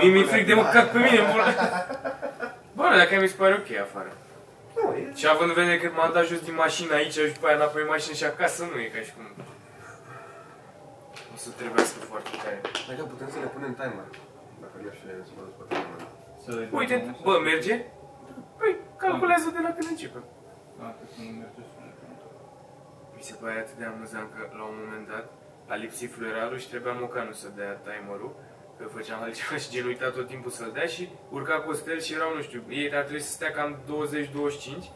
[0.00, 1.42] Mie mi-e până fric de la- măcar pe mine, bă.
[2.76, 4.12] Bă, dacă mi se pare ok afară.
[4.76, 5.12] Nu, e...
[5.16, 7.82] Și având în vedere că m-am dat jos din mașină aici și după aia înapoi
[7.82, 9.24] în mașină și acasă, nu e ca și cum...
[11.48, 12.58] O să trebuiască foarte tare.
[12.90, 14.06] Dacă putem să le punem timer.
[14.62, 16.00] Dacă le-aș fi să mă duc pe timer.
[16.44, 17.74] Să le Uite, dăm bă, să- merge?
[18.58, 20.24] Păi, calculează de la când începem.
[20.80, 22.08] Da, cred că nu merge sunetul.
[23.16, 25.26] Mi se pare atât de amuzant că la un moment dat
[25.72, 28.32] a lipsit fluierarul și trebuia mocanul să dea timerul
[28.78, 31.02] că făceam altceva și gen uita tot timpul să-l dea și
[31.36, 34.90] urca Costel și erau, nu știu, ei ar trebui să stea cam 20-25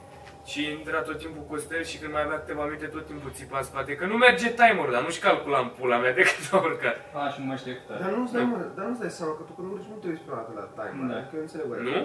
[0.51, 3.65] și intra tot timpul Costel și când mai avea câteva minute tot timpul țipa în
[3.71, 6.97] spate că nu merge timerul, dar nu-și calculam pula mea de cât a urcat.
[7.21, 8.17] A, și nu mai știu cât Dar are.
[8.19, 10.41] nu-ți dai, mă, dar nu-ți dai seama că tu când urci nu te uiți prima
[10.41, 11.05] dată la timer.
[11.11, 11.17] Da.
[11.19, 11.83] Adică eu înțeleg oare.
[11.91, 11.99] Nu?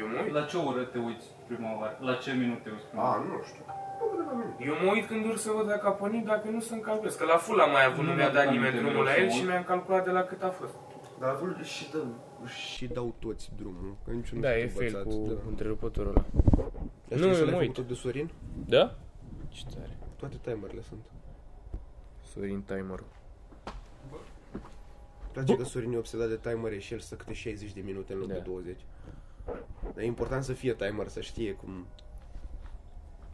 [0.00, 0.32] Eu mă uit.
[0.38, 1.94] La ce oră te uiți prima oară?
[2.08, 3.22] La ce minut te uiți prima A, oară?
[3.30, 3.64] nu știu.
[4.00, 4.58] Nu câteva minute.
[4.68, 7.14] Eu mă uit când urc să văd dacă a pornit, dacă nu să-mi calculez.
[7.20, 9.08] Că la full am mai avut, Nu nu mi-a mi-aduc dat aminte nimeni drumul mereu
[9.08, 9.48] la să el mă și uit.
[9.50, 10.74] mi-am calculat de la cât a fost.
[11.20, 12.00] Dar la fel și, dă,
[12.64, 13.90] și dau toți drumul.
[14.04, 15.40] Că niciunul Da, nu e s-a fail învățat, cu da.
[15.52, 16.24] întrerupătorul ăla.
[17.08, 17.72] Dar Nu, știi să eu le-ai mă făcut uit.
[17.74, 18.30] tot de Sorin?
[18.66, 18.94] Da?
[19.48, 19.98] Ce tare.
[20.16, 21.04] Toate timerele sunt.
[22.32, 23.06] Sorin timerul.
[25.32, 28.18] Place că Sorin e obsedat de timere și el stă câte 60 de minute în
[28.18, 28.34] loc Da.
[28.34, 28.80] de 20.
[29.82, 31.86] Dar e important să fie timer, să știe cum...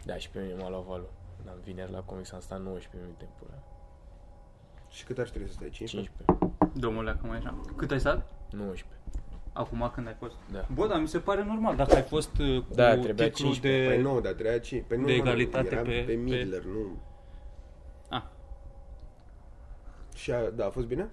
[0.05, 1.11] Da, și pe mine m-a luat valul.
[1.49, 3.63] Am vineri la comics, am stat 19 minute în pula.
[4.91, 5.71] Și cât ar trebui să stai?
[5.71, 6.13] 15?
[6.27, 6.79] 15.
[6.79, 7.61] Domnule, acum așa.
[7.77, 8.33] Cât ai stat?
[8.51, 8.87] 19.
[9.53, 10.35] Acum când ai fost?
[10.53, 10.67] Da.
[10.75, 11.77] Bă, dar mi se pare normal.
[11.77, 13.83] Dacă ai fost uh, cu Da, trebuia titlul 15.
[13.83, 13.89] de...
[13.95, 14.85] Păi nu, dar trebuia 5.
[14.89, 17.03] Păi nu, de mă, egalitate eram pe- pe, pe- Midler, nu...
[18.11, 18.23] Ah.
[20.15, 21.09] Și a, da, a fost bine?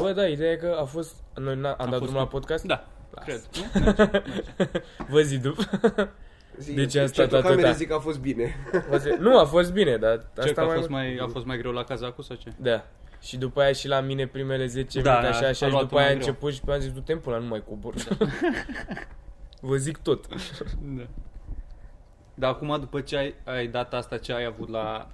[0.00, 1.14] Bă, da, ideea e că a fost...
[1.34, 2.64] Noi n- am dat fost drumul la cu- podcast?
[2.64, 3.24] Da, Las.
[3.24, 3.40] cred.
[3.74, 3.80] Nu?
[3.84, 4.10] Merge,
[4.56, 4.82] merge.
[5.08, 5.62] Vă zi după.
[6.58, 7.72] Zi, De ce am ce stat pe camere atâta?
[7.72, 8.54] zic că a fost bine.
[8.90, 10.76] Vă zi- nu, a fost bine, dar Ce, asta că a mai...
[10.76, 12.52] fost mai, a fost mai greu la cazacul sau ce?
[12.56, 12.84] Da.
[13.20, 15.70] Și după aia și la mine primele 10 Da, minute da, așa, a așa și
[15.72, 16.26] luat după mai aia a greu.
[16.28, 17.94] început și pe am zis, du-te în pula, nu mai cobor.
[19.60, 20.26] Vă zic tot.
[20.96, 21.06] Da.
[22.34, 25.08] Dar acum, după ce ai, ai dat asta, ce ai avut la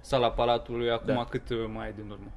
[0.00, 1.24] sala Palatului, acum Da.
[1.24, 2.32] cât uh, mai ai din urmă?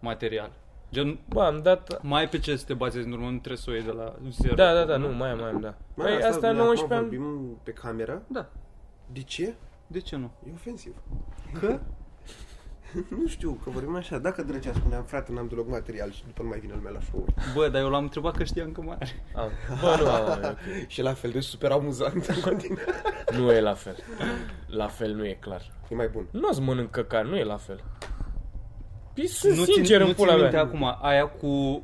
[0.00, 0.50] Material.
[0.92, 2.02] Gen, Bă, am dat...
[2.02, 3.90] mai ai pe ce să te bazezi în urmă, nu trebuie să o iei de
[3.90, 4.54] la zero.
[4.54, 5.74] Da, da, da, nu, mai am, mai am, da.
[5.94, 7.00] Mă, Păi asta noi 19 acum am...
[7.02, 8.22] vorbim pe cameră.
[8.26, 8.46] Da.
[9.12, 9.54] De ce?
[9.86, 10.30] De ce nu?
[10.46, 10.94] E ofensiv.
[11.60, 11.78] Că?
[13.20, 14.18] nu știu, că vorbim așa.
[14.18, 17.24] Dacă drăgea spuneam, frate, n-am deloc material și după nu mai vine lumea la show
[17.54, 19.24] Bă, dar eu l-am întrebat că știam că mai are.
[19.34, 19.50] Am.
[19.80, 20.86] Bă, nu am, am, ok.
[20.86, 22.92] Și la fel de super amuzant în continuare.
[23.38, 23.96] Nu e la fel.
[24.66, 25.72] La fel nu e clar.
[25.88, 26.26] E mai bun.
[26.30, 27.84] Nu o-ți mănânc căcar, nu e la fel.
[29.14, 30.64] Păi sunt nu sincer țin, în nu pula țin minte mea.
[30.64, 31.82] acum, aia cu uh,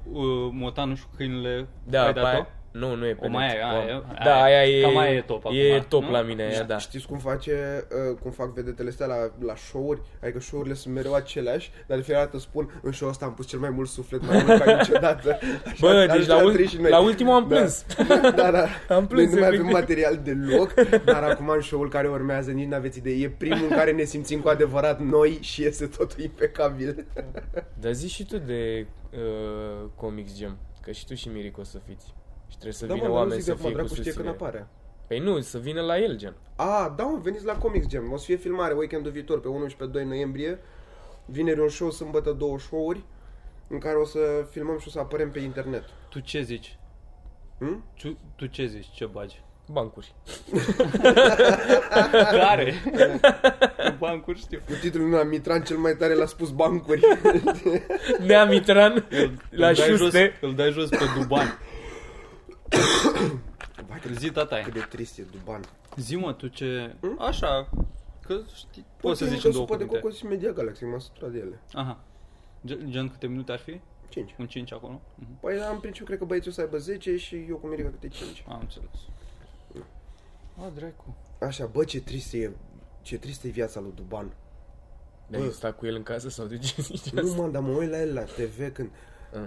[0.52, 2.26] motanul și cu câinile, Da, ai pe dat-o?
[2.28, 2.48] aia,
[2.80, 3.56] nu, nu e pe O mai net.
[3.62, 6.10] ai, O- aia, Da, aia- aia e, cam aia e top e acum, top nu?
[6.10, 6.78] la mine, aia, da.
[6.78, 9.14] Știți cum face, uh, cum fac vedetele astea la,
[9.46, 10.00] la show-uri?
[10.22, 13.46] Adică show-urile sunt mereu aceleași, dar de fiecare dată spun, în show ăsta am pus
[13.46, 15.38] cel mai mult suflet, mai mult ca niciodată.
[15.64, 16.90] Așa, Bă, așa deci la, am ul- trăit și noi.
[16.90, 17.54] la ultimul am Da.
[17.54, 17.84] plâns.
[18.34, 18.66] Da, da.
[18.94, 19.60] Am plâns, Noi nu mai efectiv.
[19.60, 20.74] avem material deloc,
[21.04, 23.14] dar acum în show-ul care urmează nici n-aveți idee.
[23.14, 27.06] E primul în care ne simțim cu adevărat noi și iese totul impecabil.
[27.80, 31.78] Dar zi și tu de uh, Comics Gem, că și tu și Miric o să
[31.86, 32.14] fiți.
[32.48, 33.80] Și trebuie să Da, vină mă, dar nu oameni zic să de fie fapt, cu
[33.86, 34.58] dracu știe când susținere.
[34.58, 34.66] apare.
[35.06, 36.34] Păi nu, să vină la el, gen.
[36.56, 38.12] A, da, mă, veniți la Comics Jam.
[38.12, 40.58] O să fie filmare weekendul viitor, pe 1 și pe 2 noiembrie.
[41.26, 43.04] Vineri un show, sâmbătă două show-uri,
[43.68, 44.18] în care o să
[44.50, 45.84] filmăm și o să apărem pe internet.
[46.08, 46.78] Tu ce zici?
[47.58, 47.84] Hm?
[48.00, 48.90] Tu, tu ce zici?
[48.94, 49.42] Ce bagi?
[49.70, 50.14] Bancuri.
[52.30, 52.74] Care?
[53.98, 54.60] Bancuri știu.
[54.66, 57.00] Cu titlul meu, Mitran cel mai tare l-a spus bancuri.
[58.26, 59.06] Nea Mitran
[59.50, 60.38] la îl dai jos, șuste.
[60.40, 61.58] îl dai jos pe Duban.
[63.88, 65.60] Vai, cât, Zi tata cât de trist e Duban.
[65.96, 66.94] Zi mă, tu ce...
[67.18, 67.70] Așa,
[68.26, 70.02] că știi, Păi, poți să zici că în două supă de cuvinte.
[70.06, 71.60] cocos și Media Galaxy, m-am săturat de ele.
[71.72, 71.98] Aha.
[72.66, 73.80] Gen, gen câte minute ar fi?
[74.08, 74.34] 5.
[74.38, 75.00] Un 5 acolo?
[75.14, 75.40] Mhm.
[75.40, 78.08] Păi, în principiu, cred că băieții o să aibă 10 și eu cu Mirica câte
[78.08, 78.44] 5.
[78.48, 78.88] Am înțeles.
[80.58, 81.16] A, dracu.
[81.40, 82.50] Așa, bă, ce trist e,
[83.02, 84.32] ce tristă e viața lui Duban.
[85.26, 85.46] Dar Bă.
[85.46, 87.42] ai stat cu el în casă sau de ce zici Nu, asta?
[87.42, 88.90] mă, dar mă uit la el la TV când...
[89.34, 89.40] Ah.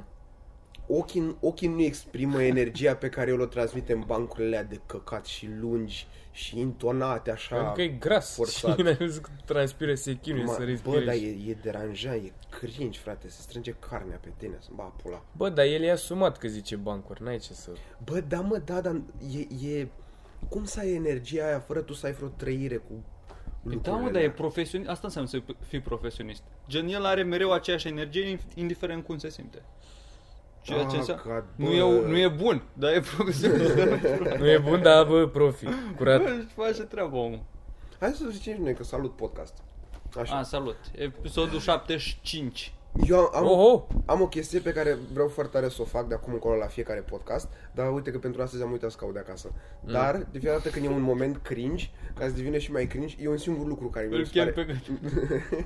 [0.87, 5.25] Ochii, ochii nu exprimă energia pe care el o transmite în bancurile alea de căcat
[5.25, 7.55] și lungi și intonate așa.
[7.55, 8.75] Pentru că e gras forțat.
[8.77, 11.05] și n-ai văzut că transpire, se chinuie Ma- să bă, respire.
[11.05, 14.83] dar și- e, e deranjant, e cringe, frate, se strânge carnea pe tine, să-mi ba
[14.83, 15.23] pula.
[15.37, 17.69] Bă, dar el e asumat că zice bancuri, n-ai ce să...
[18.03, 19.01] Bă, da, mă, da, dar
[19.61, 19.87] e, e...
[20.49, 22.93] Cum să ai energia aia fără tu să ai vreo trăire cu
[23.63, 24.31] Păi da, lucrurile mă, dar e alea?
[24.35, 24.89] profesionist.
[24.89, 26.43] Asta înseamnă să fii profesionist.
[26.67, 29.61] Gen, el are mereu aceeași energie, indiferent cum se simte.
[30.67, 31.23] Ceea ce Ah, înseamnă...
[31.25, 31.71] God, Nu bă.
[31.73, 33.73] e, nu e bun, dar e profesionist.
[34.39, 35.65] Nu e bun, dar bă, profi.
[35.97, 36.21] Curat.
[36.21, 37.39] Bă, își face treaba omul.
[37.99, 39.53] Hai să zicem și noi că salut podcast.
[40.21, 40.35] Așa.
[40.37, 40.75] A, salut.
[40.95, 42.73] Episodul 75.
[43.07, 43.81] Eu am, am, Oh, oh.
[44.05, 46.65] am o chestie pe care vreau foarte tare să o fac de acum încolo la
[46.65, 49.51] fiecare podcast, dar uite că pentru astăzi am uitat să caut de acasă.
[49.85, 49.91] Mm.
[49.91, 53.15] Dar, de fiecare dată când e un moment cringe, ca să devine și mai cringe,
[53.21, 54.65] e un singur lucru care mi Îl se chem pare...
[54.65, 54.79] pe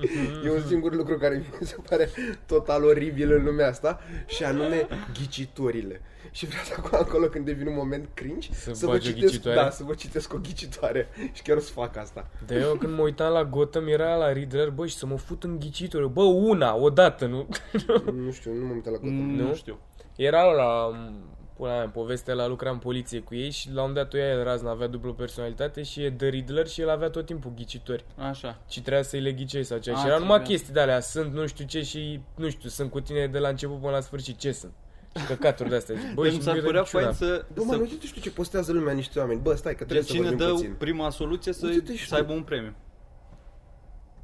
[0.00, 0.10] gât.
[0.44, 2.08] E un singur lucru care mi se pare
[2.46, 6.00] total oribil în lumea asta și anume ghicitorile.
[6.30, 9.12] Și vreau să acum acolo când devine un moment cringe Să să, vă bagi o
[9.12, 9.58] citesc, ghicitoare?
[9.60, 12.30] da, să vă citesc o ghicitoare și chiar o să fac asta.
[12.46, 15.44] Dar eu când mă uitam la Gotham era la Riddler, bă, și să mă fut
[15.44, 16.08] în ghicitori.
[16.08, 17.48] Bă, una, odată, nu?
[18.24, 19.30] nu știu, nu m-am uitat la Gotham.
[19.30, 19.54] Nu Nu?
[19.54, 19.78] știu.
[20.16, 20.90] Era la
[21.58, 24.14] pula mea, în povestea la lucra în poliție cu ei și la un moment dat
[24.14, 27.26] o ia el razna, avea dublu personalitate și e The Riddler și el avea tot
[27.26, 28.04] timpul ghicitori.
[28.16, 28.58] Așa.
[28.68, 29.96] Și trebuia să-i le ghicești sau ceva.
[29.96, 30.56] A, și erau numai trebuia.
[30.56, 33.48] chestii de alea, sunt nu știu ce și nu știu, sunt cu tine de la
[33.48, 34.72] început până la sfârșit, ce sunt?
[35.18, 35.96] Și căcaturi de astea.
[35.96, 37.32] Și, Bă, Deci și mi s-ar nu părea era fain niciuna.
[37.32, 37.44] să...
[37.54, 39.40] Bă, mă, să nu uite știu ce postează lumea niște oameni.
[39.40, 40.74] Bă, stai că trebuie de să cine vorbim dă puțin.
[40.78, 42.20] prima soluție să, Uite-te și să tu.
[42.20, 42.74] aibă un premiu.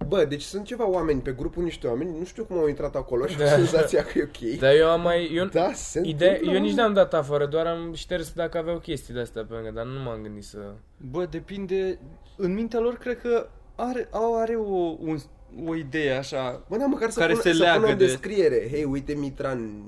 [0.09, 3.27] Bă, deci sunt ceva oameni pe grupul niște oameni, nu știu cum au intrat acolo
[3.27, 3.45] și Da.
[3.45, 3.51] da.
[3.51, 4.59] senzația că e ok.
[4.59, 5.31] Dar eu am mai...
[5.35, 6.81] Eu, Da, se Ideea, întâmplă, eu nici mă.
[6.81, 10.03] n-am dat afară, doar am șters dacă aveau chestii de astea pe lângă, dar nu
[10.03, 10.59] m-am gândit să...
[11.11, 11.99] Bă, depinde...
[12.37, 15.19] În mintea lor cred că are, au, are o, un,
[15.67, 16.65] o idee așa...
[16.69, 18.69] Bă, da, măcar să, care pună, se să leagă pună în de- descriere.
[18.71, 19.85] Hei, uite Mitran.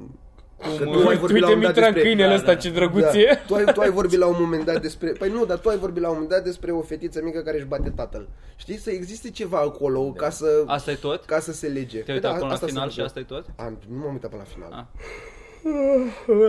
[0.58, 2.03] Că Cum, tu ai Uite, vorbit la uite un moment dat Mitran, despre...
[2.03, 2.55] câinele Da, ăsta, da.
[2.56, 3.25] ce drăguț e.
[3.29, 5.11] Da, tu, ai, tu ai vorbit la un moment dat despre...
[5.11, 7.56] Păi nu, dar tu ai vorbit la un moment dat despre o fetiță mică care
[7.56, 8.29] își bate tatăl.
[8.56, 8.76] Știi?
[8.79, 10.62] Să existe ceva acolo ca să...
[10.67, 11.25] Asta e tot?
[11.25, 11.99] Ca să se lege.
[11.99, 13.23] Te-ai Păi uitat da, până la asta se final și întâmplă.
[13.23, 13.67] asta e tot?
[13.67, 14.73] A, nu m-am uitat până la final.
[14.73, 14.88] A.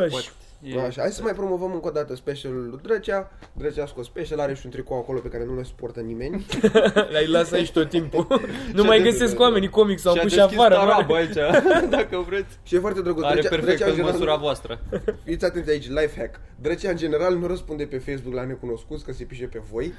[0.04, 0.08] Așa.
[0.10, 0.28] Poate.
[0.62, 3.32] E- Așa, hai să mai promovăm încă o dată specialul lui Drăcea.
[3.54, 6.46] Drăcea a scos special, are și un tricou acolo pe care nu le suportă nimeni.
[7.12, 8.28] L-ai las aici tot timpul.
[8.74, 10.76] nu Și-a mai deschis- găsesc oamenii comics, s-au Și-a pus și deschis afară.
[10.76, 11.16] tarabă mă.
[11.16, 11.34] aici,
[11.98, 12.58] dacă vreți.
[12.64, 13.24] Și e foarte drăguț.
[13.24, 14.80] Are Drăcea- perfect Drăcea, în în general, măsura voastră.
[15.24, 16.40] Fiți atenți aici, life hack.
[16.62, 19.94] Drăcea în general nu răspunde pe Facebook la necunoscuți că se pișe pe voi.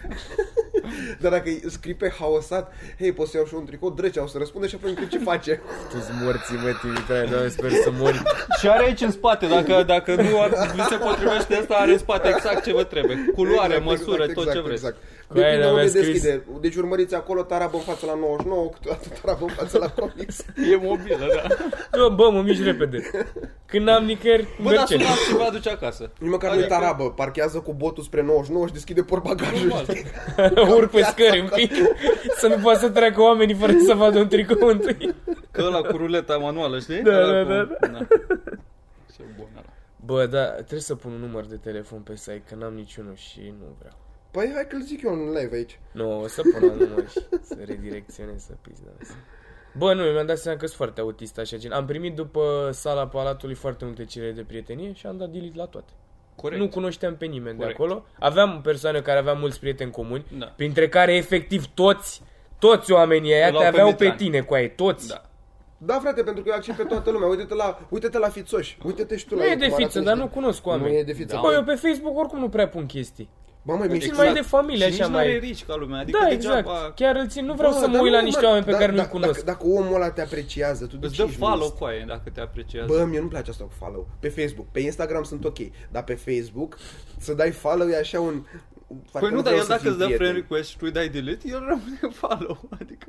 [1.21, 4.27] Dar dacă îi scrii pe haosat, hei, poți să iau și un tricou, Drăcea o
[4.27, 5.61] să răspunde și apoi întreb ce face.
[5.91, 8.23] Tu-ți morții, mă, Timitrae, doamne, sper să mori.
[8.61, 11.99] Și are aici în spate, dacă, dacă nu ar, vi se potrivește asta, are în
[11.99, 13.17] spate exact ce vă trebuie.
[13.35, 14.85] Culoare, Exact, măsură, exact, tot exact, ce vreți.
[14.87, 14.97] Exact.
[15.29, 16.43] Cu aia Depinde mi-a unde scris- deschide.
[16.61, 20.37] Deci urmăriți acolo tarabă în față la 99, câteodată tarabă în față la comics.
[20.73, 21.55] E mobilă, da.
[21.99, 22.99] Bă, bă, mă mici repede.
[23.67, 24.95] Când n-am nicăieri, Bă, dar merge.
[25.05, 26.11] sunați și vă aduce acasă.
[26.19, 29.57] Nici măcar nu Adică- tarabă, parchează cu botul spre 99 și deschide portbagajul.
[29.59, 29.85] Normal.
[29.85, 30.05] știi?
[30.77, 31.73] Urc pe scări un pic.
[32.37, 35.15] Să nu poată să treacă oamenii fără să vadă un tricou întâi.
[35.51, 37.03] Că ăla cu ruleta manuală, știi?
[37.03, 37.77] Da, Ăla da, cu...
[37.81, 38.07] da, Ce bun ăla.
[40.09, 43.41] Bă, da, trebuie să pun un număr de telefon pe site, că n-am niciunul și
[43.59, 43.97] nu vreau.
[44.31, 45.81] Păi hai că-l zic eu în live aici.
[45.93, 49.15] Nu, o să pun un număr și să redirecționez, să pizda asta.
[49.77, 51.73] Bă, nu, mi-am dat seama că sunt foarte autist așa gen.
[51.73, 55.65] Am primit după sala palatului foarte multe cereri de prietenie și am dat delete la
[55.67, 55.93] toate.
[56.37, 56.61] Corect.
[56.61, 57.77] Nu cunoșteam pe nimeni Corect.
[57.77, 58.05] de acolo.
[58.19, 60.47] Aveam persoane care aveau mulți prieteni comuni, Da.
[60.47, 62.23] printre care efectiv toți,
[62.59, 64.17] toți oamenii aia Îl au te pe aveau pe Mitran.
[64.17, 65.09] tine cu ei, toți.
[65.09, 65.28] Da.
[65.79, 67.29] Da, frate, pentru că eu accept pe toată lumea.
[67.29, 68.79] Uite-te la, uite-te la fițoși.
[68.85, 70.65] Uite-te și tu Nu la e ei, de cum arată fiță, dar niște- nu cunosc
[70.65, 70.97] Nu oameni.
[70.99, 71.35] e de fiță.
[71.35, 71.41] Da.
[71.41, 73.29] Bă, eu pe Facebook oricum nu prea pun chestii.
[73.63, 74.25] Bă, măi, Îl mi țin exact.
[74.29, 75.39] mai de familie, și așa nici n-are mai...
[75.39, 76.01] rici ca lumea.
[76.01, 76.95] Adică Da, degeaba exact.
[76.97, 77.45] Chiar îl țin.
[77.45, 78.91] Nu vreau Bă, să mă dar uit la nu, niște mă, oameni pe da- care
[78.91, 79.45] nu-i dacă- cunosc.
[79.45, 81.75] Dacă, dacă omul ăla te apreciază, tu de Îți ce dă ești follow list?
[81.75, 82.87] cu aia dacă te apreciază.
[82.93, 84.09] Bă, mie nu-mi place asta cu follow.
[84.21, 84.67] Pe Facebook.
[84.73, 85.59] Pe Instagram sunt ok.
[85.91, 86.79] Dar pe Facebook,
[87.19, 88.45] să dai follow e așa un...
[89.13, 90.15] Păi nu, dar vreau el să dacă fim îți dă prieteni.
[90.29, 92.69] friend request și tu îi dai delete, el rămâne follow.
[92.81, 93.07] Adică...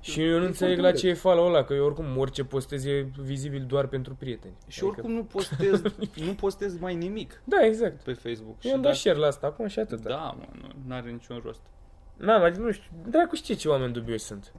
[0.00, 3.08] Și eu nu înțeleg la ce e follow ăla, că eu oricum orice postez e
[3.20, 4.54] vizibil doar pentru prieteni.
[4.66, 5.82] Și oricum nu postez,
[6.26, 8.02] nu postez mai nimic Da, exact.
[8.02, 8.56] pe Facebook.
[8.64, 10.00] Eu am Și dat dacă- share la asta acum și atât.
[10.00, 10.44] Da, mă,
[10.86, 11.60] nu are niciun rost.
[12.16, 14.52] N-am, adică nu știu, dracu știe ce oameni dubioși sunt.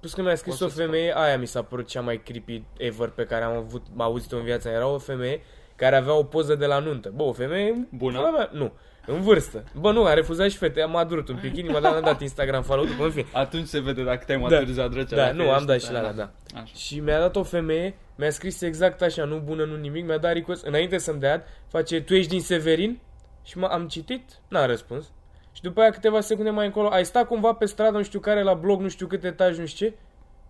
[0.00, 2.62] Plus că mi-a scris O o să femeie, aia mi s-a părut cea mai creepy
[2.76, 4.78] ever pe care am avut, am auzit-o în viața mea.
[4.78, 5.40] Era o femeie
[5.76, 7.12] care avea o poză de la nuntă.
[7.14, 7.88] Bă, o femeie...
[7.92, 8.18] Bună?
[8.18, 8.72] pula Mea, nu,
[9.06, 9.64] în vârstă.
[9.80, 12.62] Bă, nu, a refuzat și fete, am adurut un pic inima, dar n-am dat Instagram
[12.62, 13.26] follow după în fine.
[13.32, 14.42] Atunci se vede dacă te-ai Da.
[14.48, 15.16] maturizat drăcea.
[15.16, 16.30] Da, dacă nu, am ești- dat și la ala, da.
[16.54, 16.74] Așa.
[16.74, 20.32] Și mi-a dat o femeie, mi-a scris exact așa, nu bună, nu nimic, mi-a dat
[20.32, 22.98] request, înainte să-mi dea, face, tu ești din Severin?
[23.42, 25.04] Și m- am citit, n-a răspuns.
[25.52, 28.42] Și după aia câteva secunde mai încolo, ai stat cumva pe stradă, nu știu care,
[28.42, 29.92] la blog, nu știu câte etaj, nu știu ce?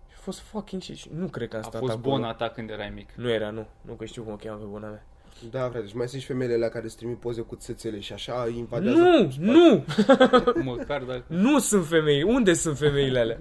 [0.09, 0.95] Și a fost fucking shit.
[0.97, 2.15] Și nu cred că am A stat fost acolo.
[2.15, 3.09] bona ta când erai mic.
[3.15, 3.67] Nu era, nu.
[3.81, 5.03] Nu că știu cum o cheamă pe bona mea.
[5.51, 8.13] Da, frate, și mai sunt și femeile alea care îți trimit poze cu țâțele și
[8.13, 8.97] așa invadează...
[8.97, 9.85] Nu, nu!
[10.73, 11.23] Măcar dacă...
[11.27, 12.23] Nu sunt femei.
[12.23, 13.39] Unde sunt femeile alea?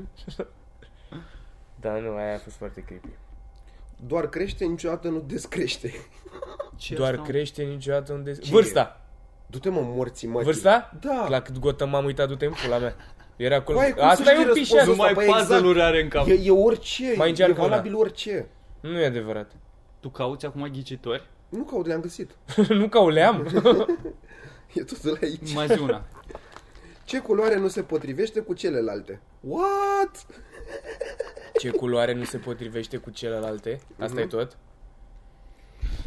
[1.80, 3.08] da, nu, aia a fost foarte creepy.
[4.06, 5.92] Doar crește, niciodată nu descrește.
[6.76, 7.22] Ce Doar asta?
[7.26, 8.32] crește niciodată unde...
[8.32, 9.00] Ce Vârsta!
[9.46, 10.40] Du-te mă morții, mă.
[10.42, 10.96] Vârsta?
[11.00, 11.26] Da.
[11.28, 12.96] La cât gotă m-am uitat, du-te în pula mea.
[13.36, 13.78] Era acolo.
[13.78, 15.46] Băi, cum Asta să e știi un pic și răspunsul Nu mai Păi exact.
[15.48, 16.26] puzzle-uri are în cap.
[16.26, 17.68] E, e orice, Mai e încearcă una.
[17.68, 18.48] valabil orice.
[18.80, 19.52] Nu e adevărat.
[20.00, 21.28] Tu cauți acum ghicitori?
[21.56, 22.30] Nu caut, le-am găsit.
[22.68, 23.46] nu ca o leam.
[24.75, 25.54] E totul aici.
[25.54, 26.06] Mai zi una.
[27.04, 29.20] Ce culoare nu se potrivește cu celelalte?
[29.40, 30.26] What?
[31.58, 33.80] Ce culoare nu se potrivește cu celelalte?
[33.99, 34.56] Asta e tot?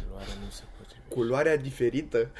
[0.06, 1.14] Culoare nu se potrivește.
[1.14, 2.30] Culoarea diferită?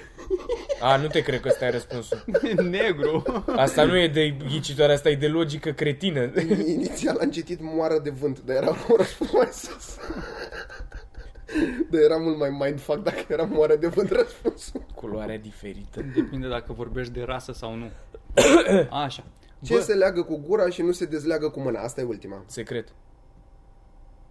[0.80, 2.24] A, nu te cred că ăsta e răspunsul.
[2.70, 3.44] Negru.
[3.56, 6.32] Asta nu e de ghicitoare, asta e de logică cretină.
[6.66, 9.96] Inițial am citit moară de vânt, dar era un răspuns mai sus.
[11.90, 14.84] Dar era mult mai mindfuck dacă era moară de vânt răspunsul.
[14.94, 16.02] Culoarea diferită.
[16.14, 17.90] Depinde dacă vorbești de rasă sau nu.
[19.04, 19.24] Așa.
[19.62, 21.80] Ce Bă, se leagă cu gura și nu se dezleagă cu mâna?
[21.80, 22.42] Asta e ultima.
[22.46, 22.88] Secret.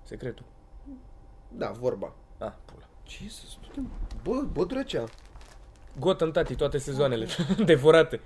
[0.03, 0.45] Secretul.
[1.47, 2.15] Da, vorba.
[2.38, 2.89] Ah, pula.
[3.07, 3.81] Jesus, du-te,
[4.24, 5.03] bă, bă, drăcea.
[6.00, 7.27] Gotham, tati, toate sezoanele.
[7.65, 8.19] Devorate.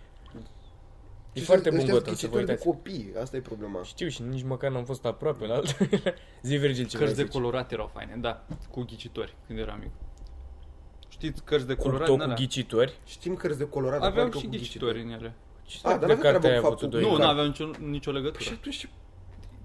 [1.34, 2.68] E Ce foarte sunt bun ăștia Gotham, să vă ghicitori de uitați.
[2.68, 3.84] copii, asta e problema.
[3.84, 6.14] Știu și nici măcar n-am fost aproape la altele.
[6.48, 7.32] Zi, Virgil, ce vrei cărți de zici?
[7.32, 9.92] colorat erau faine, da, cu ghicitori când eram mic.
[11.10, 12.08] Știți cărți de Cu colorat?
[12.08, 12.36] tot din cu alea?
[12.36, 13.00] ghicitori.
[13.06, 15.34] Știm cărți de colorat, dar Aveam parcă și cu ghicitori în ele.
[15.64, 17.02] Ce A, dar de n-avea carte treabă ai cu avut tu faptul doi?
[17.02, 17.22] Nu, card.
[17.22, 18.44] nu aveam nicio, nicio legătură.
[18.44, 18.90] Și atunci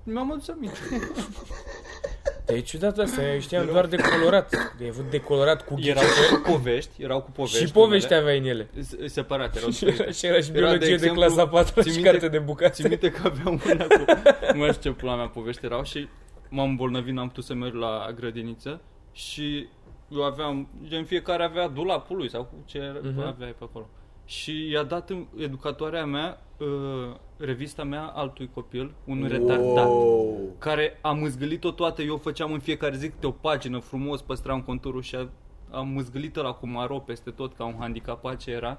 [0.02, 0.78] Mi-am adus aminte.
[2.46, 4.54] Dar e ciudat asta, eu știam doar de colorat.
[4.80, 6.42] Ai avut de colorat cu Erau ghicitori.
[6.42, 7.58] cu povești, erau cu povești.
[7.66, 8.20] Și povești unele.
[8.22, 8.68] aveai în ele.
[8.80, 10.12] S- Separate, erau Și era, diferite.
[10.18, 12.38] și era și Era, de biologie de, exemplu, clasa 4 ții și minte- carte de
[12.38, 12.72] bucate.
[12.72, 14.04] Țin minte că aveam una cu...
[14.52, 16.08] Nu mai știu ce pula mea povești erau și
[16.48, 18.80] m-am îmbolnăvit, n-am putut să merg la grădiniță
[19.12, 19.68] și
[20.08, 23.22] eu aveam, gen fiecare avea dulapul lui sau cu ce Mhm.
[23.22, 23.26] uh-huh.
[23.26, 23.88] aveai pe acolo.
[24.26, 30.54] Și i-a dat în educatoarea mea uh, revista mea altui copil, un retardat Wow.
[30.58, 35.02] care am mâzgălit-o toată, eu făceam în fiecare zi câte o pagină frumos, păstram conturul
[35.02, 35.28] și a-
[35.70, 38.78] am mâzgălit la cu maro peste tot ca un handicapat ce era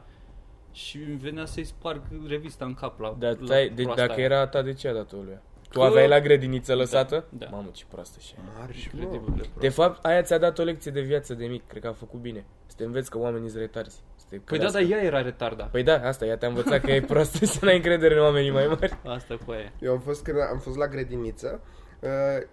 [0.71, 4.17] și îmi venea să-i sparg revista în cap la, Dar la stai, de, proasta dacă
[4.19, 4.23] aia.
[4.25, 5.37] era a ta, de ce a dat-o lui?
[5.69, 7.25] Tu Că- aveai la grădiniță lăsată?
[7.29, 7.47] da.
[7.51, 8.49] Mamă, ce proastă și aia.
[8.59, 8.99] Marș, mă.
[9.01, 9.59] Incredibil de prost.
[9.59, 11.67] De fapt, aia ți-a dat o lecție de viață de mic.
[11.67, 12.45] Cred că a făcut bine.
[12.65, 14.01] Să te înveți că oamenii sunt retarzi.
[14.29, 14.81] Să te Păi da, crească.
[14.81, 15.63] dar ea era retarda.
[15.63, 18.67] Păi da, asta, ea te-a învățat că e proastă să n-ai încredere în oamenii mai
[18.67, 18.98] mari.
[19.05, 19.72] Asta cu aia.
[19.79, 21.87] Eu am fost, când am fost la grădiniță, uh,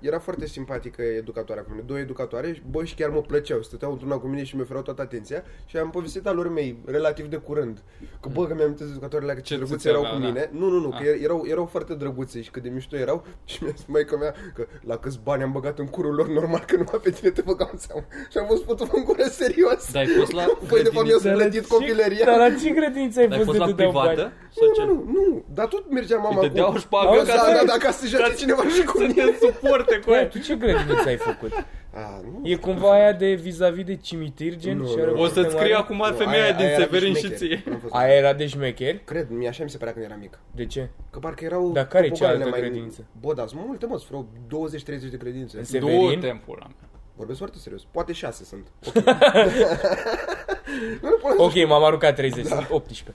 [0.00, 3.92] era foarte simpatică educatoarea cu mine, două educatoare, și, bă, și chiar mă plăceau, stăteau
[3.92, 7.26] într-una cu mine și mi oferau toată atenția și am povestit al lor mei, relativ
[7.26, 7.82] de curând,
[8.20, 10.22] că bă, că mi-am amintit educatoarele alea, că ce Ce drăguțe țâțe erau aveau, cu
[10.22, 10.28] da.
[10.28, 10.50] mine.
[10.52, 11.22] Nu, nu, nu, că Ah.
[11.22, 14.66] erau, erau foarte drăguțe și cât de mișto erau și mi-a spus maica mea că
[14.80, 17.68] la câți bani am băgat în curul lor, normal că numai pe tine te băgam
[17.72, 18.04] în seamă.
[18.30, 19.92] Și am fost putut în gură serios.
[19.92, 21.32] Dar ai fost la Păi de fapt mi-a grădiniță?
[21.32, 22.24] plătit copilăria.
[22.24, 24.20] Dar la ce grădiniță ai Dar ai fost fost de la te dădeau privată?
[24.22, 24.32] bani?
[24.56, 24.82] Sau Nu, ce?
[24.90, 26.78] nu, nu, dar tot mergea mama Îi dădeau cu...
[26.78, 29.33] șpagă Auzi, ca Da, să, da, da, ca să joace cineva și cu să mine.
[29.40, 30.26] Ne suporte cu Băi, aia.
[30.28, 31.52] tu ce grădiniță ai făcut?
[31.96, 32.40] A, nu.
[32.48, 34.76] E cumva aia de vis-a-vis de cimitir, gen?
[34.76, 35.02] Nu, și nu.
[35.02, 35.58] are O O foarte să-ți mare?
[35.58, 37.38] scrie acum Nu, femeia aia- din aia era de Severin și șmecheri.
[37.48, 37.62] ție.
[37.70, 39.00] N-am fost- Aia era de șmecheri?
[39.04, 40.38] Cred, mi așa mi se părea când eram mic.
[40.54, 40.88] De ce?
[41.10, 43.04] Că parcă erau Dar care e topoganele cealaltă grădiniță?
[43.20, 45.56] Bă, dar sunt multe, mă, sunt vreo 20-30 de credințe.
[45.58, 46.20] În Două Severin?
[46.20, 46.88] tempul la mea.
[47.16, 47.82] Vorbesc foarte serios.
[47.90, 48.66] Poate 6 sunt.
[48.86, 48.94] Ok.
[51.02, 53.14] nu, nu, până Ok, m-am aruncat 30, sunt 18.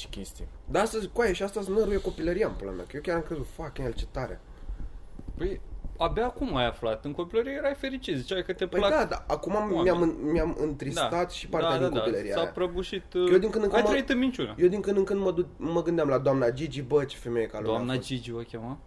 [0.00, 0.48] Ce chestie.
[0.70, 2.84] Dar astăzi, coaie, și asta năruie copilăria în pula mea.
[2.84, 4.40] Că eu chiar am crezut, fuck, el ce tare.
[5.36, 5.60] Păi,
[5.98, 7.04] abia acum ai aflat.
[7.04, 8.16] În copilărie erai fericit.
[8.16, 9.80] Ziceai că te Păi plac da, da, acum oameni.
[9.82, 12.50] mi-am, mi-am întristat și partea din copilăria S-a aia.
[12.50, 13.04] prăbușit...
[13.14, 14.54] Eu din când în ai când mă- trăit în minciună.
[14.58, 17.46] Eu din când în când mă, du- mă gândeam la doamna Gigi, bă, ce femeie
[17.46, 18.06] ca lumea Doamna a fost.
[18.08, 18.78] Gigi o chema?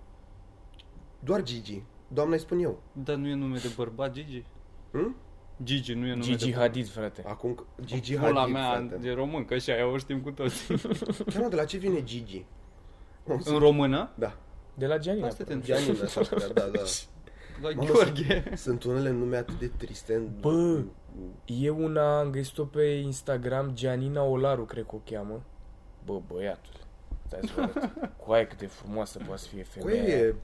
[1.20, 1.84] Doar Gigi.
[2.08, 2.80] Doamna îi spun eu.
[2.92, 4.44] Dar nu e nume de bărbat Gigi?
[4.92, 5.16] Hm?
[5.64, 7.24] Gigi nu e nume Gigi de Hadid, frate.
[7.28, 9.08] Acum, Gigi Pula Hadid, mea frate.
[9.08, 10.68] e româncă și aia o știm cu toți.
[11.34, 12.46] Chiar mă, de la ce vine Gigi?
[13.46, 14.12] în română?
[14.16, 14.36] Da.
[14.74, 15.28] De la Gianina.
[15.28, 16.82] Asta te Gianina, sau da, da, da.
[17.62, 18.52] La Mamă, Gheorghe.
[18.56, 20.14] Sunt unele nume atât de triste.
[20.16, 20.82] în- Bă.
[21.46, 25.44] E una, am găsit-o pe Instagram, Gianina Olaru, cred că o cheamă.
[26.06, 26.74] Bă, băiatul.
[27.28, 27.92] Stai să vă arăt.
[28.18, 30.18] Cu aia cât de frumoasă poate să fie Cu femeia.
[30.18, 30.36] e...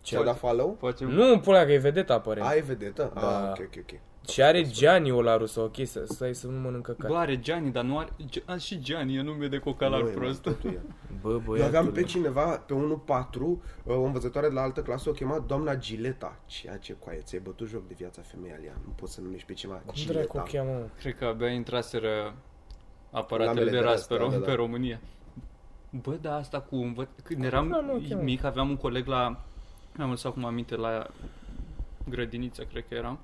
[0.00, 0.76] Ce Ce da follow?
[0.80, 1.08] Facem...
[1.08, 2.46] Nu, în pula că e vedetă aparent.
[2.46, 3.10] Ai vedetă?
[3.14, 3.50] Da.
[3.50, 4.00] Ah, ok, ok, ok.
[4.28, 6.02] Și are Gianni Olaru sau o chestie.
[6.04, 7.10] Stai să nu mănâncă cat.
[7.10, 8.08] Bă, are Gianni, dar nu are...
[8.22, 10.44] G- A, și Gianni e nume de cocalar Nu, e, prost.
[10.44, 10.80] mă, totul e.
[11.20, 11.76] Bă, Eu băiatul.
[11.76, 13.38] aveam pe cineva, pe 1-4,
[13.86, 16.38] o învățătoare de la altă clasă, o chema doamna Gileta.
[16.46, 19.78] Ceea ce coaie, ți-ai bătut joc de viața femeia Nu poți să numești pe cineva
[19.78, 20.42] Cum dracu o Gileta.
[20.64, 20.86] cheamă, mă?
[20.98, 22.34] Cred că abia intraseră
[23.10, 24.44] aparatele Lamele de de ras pe, astea, Rom- da, da.
[24.44, 25.00] pe România.
[25.90, 27.08] Bă, da, asta cu învăț...
[27.22, 28.22] Când eram Da, nu, cheamă.
[28.22, 29.44] mic, aveam un coleg la...
[29.96, 31.06] Mi-am lăsat acum aminte la
[32.08, 33.18] grădiniță, cred că eram.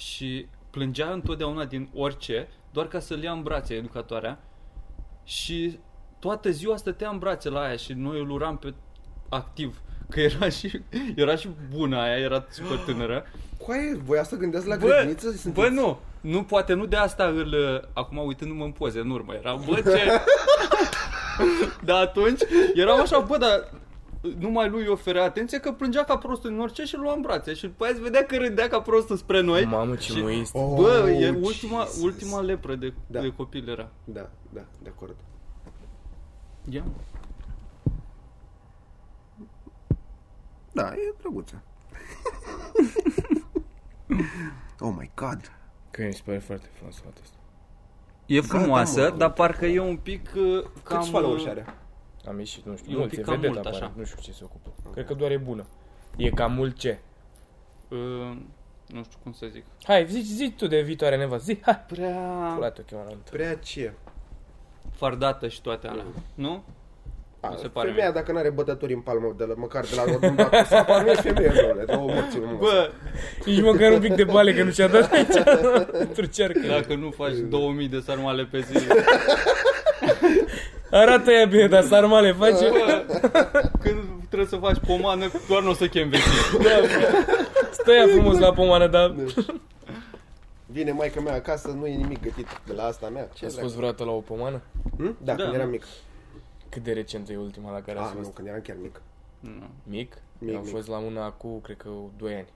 [0.00, 4.38] Și plângea întotdeauna din orice, doar ca să-l ia în brațe educatoarea.
[5.24, 5.78] Și
[6.18, 8.74] toată ziua stătea în brațe la aia și noi îl uram pe
[9.28, 9.80] activ.
[10.08, 10.80] Că era și,
[11.16, 13.24] era și bună aia, era super tânără.
[13.66, 15.50] Coaie, voia să gândeați la Bă, grădiniță?
[15.52, 17.46] bă, nu, nu, poate nu de asta îl...
[17.52, 20.10] uh, Acum uitându-mă în poze în urmă, era, bă, ce...
[21.84, 22.40] dar atunci
[22.74, 23.70] eram așa, bă, dar
[24.38, 27.20] numai lui îi oferea atenție că plângea ca prostul din orice și îl lua în
[27.20, 29.64] brațe și după aia se vedea că râdea ca prostul spre noi.
[29.64, 30.54] Mamă, ce Și- muist.
[30.54, 32.02] Oh, Bă, e ultima, Jesus.
[32.02, 33.20] ultima lepră de, Da.
[33.20, 33.88] de copil era.
[34.04, 35.16] Da, da, de acord.
[36.68, 36.84] Ia.
[40.72, 41.60] Da, e drăguță.
[44.80, 45.52] oh my god.
[45.90, 47.36] Că mi se pare foarte frumos fata asta.
[48.26, 49.16] E Gata, frumoasă, mă.
[49.16, 50.98] dar parcă e un pic uh, cam...
[50.98, 51.74] Câți followers are?
[52.28, 53.92] Am ieșit, nu știu, E un mulți, pic e cam vedetă mult, apare, așa.
[53.96, 54.70] nu știu cu ce se ocupă.
[54.92, 55.66] Cred că doar e bună.
[56.16, 56.98] E cam mult ce?
[57.88, 57.98] Uh,
[58.86, 59.64] nu știu cum să zic.
[59.84, 61.84] Hai, zici, zici tu de viitoare nevastă, zi, hai!
[61.88, 63.38] Prea Culată, chema la întâi.
[63.38, 63.92] Prea ce?
[64.96, 66.62] fardată și toate alea, nu?
[67.40, 68.20] A, Mi se pare femeia mie.
[68.20, 71.10] dacă n-are bătători în palmă, de la, măcar de la ordul dat, să par, nu
[71.10, 72.90] e femeie, domnule, două morți în Bă,
[73.44, 75.42] Nici măcar un pic de bale că nu și-a dat aici
[75.98, 76.66] pentru cearcă.
[76.66, 78.76] dacă nu faci 2000 de sarmale pe zi,
[80.90, 82.68] Arată ea bine, dar sarmale face.
[82.70, 83.04] bă,
[83.80, 86.34] când trebuie să faci pomană, doar nu o să chem vecini.
[87.70, 89.14] Stă ea frumos la pomană, dar...
[90.66, 93.28] Vine maica mea acasă, nu e nimic gătit de la asta mea.
[93.34, 93.60] Ce Ați dracu?
[93.60, 94.60] fost vreodată la o pomană?
[94.96, 95.16] Hm?
[95.24, 95.72] Da, Da, când eram mă.
[95.72, 95.84] mic.
[96.68, 98.34] Cât de recent e ultima la care ați Ah, nu, fost?
[98.34, 99.00] când eram chiar mic.
[99.40, 99.50] Nu.
[99.82, 100.16] Mic?
[100.38, 100.70] Mic, Am mic.
[100.70, 102.46] fost la una cu, cred că, 2 ani.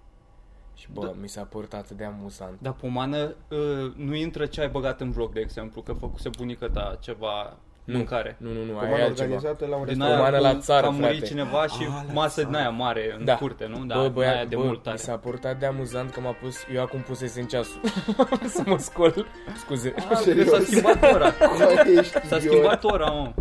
[0.75, 2.55] Și bă, mi s-a părut atât de amuzant.
[2.59, 6.67] Dar pomană uh, nu intră ce ai băgat în vlog, de exemplu, că făcuse bunica
[6.69, 7.97] ta ceva Nu.
[7.97, 8.37] mâncare.
[8.39, 9.23] Nu, nu, nu, aia e Comană altceva.
[9.35, 10.17] organizată la un Din restaurant.
[10.25, 11.27] Pomană la cu- țară, că a murit frate.
[11.27, 12.63] cineva și Ah, la masă din țară.
[12.63, 13.35] aia mare, în Da.
[13.37, 13.85] curte, nu?
[13.85, 14.97] Da, bă, din băiat, aia de bă, mult mi tare.
[14.97, 17.81] s-a părut atât de amuzant că m-a pus, eu acum pusesem ceasul
[18.57, 19.27] să mă scol.
[19.57, 19.95] Scuze.
[20.11, 20.49] Ah, Serios?
[20.49, 21.35] s-a schimbat ora.
[21.59, 22.41] Bă, ești S-a idiot.
[22.53, 23.33] schimbat ora, mă.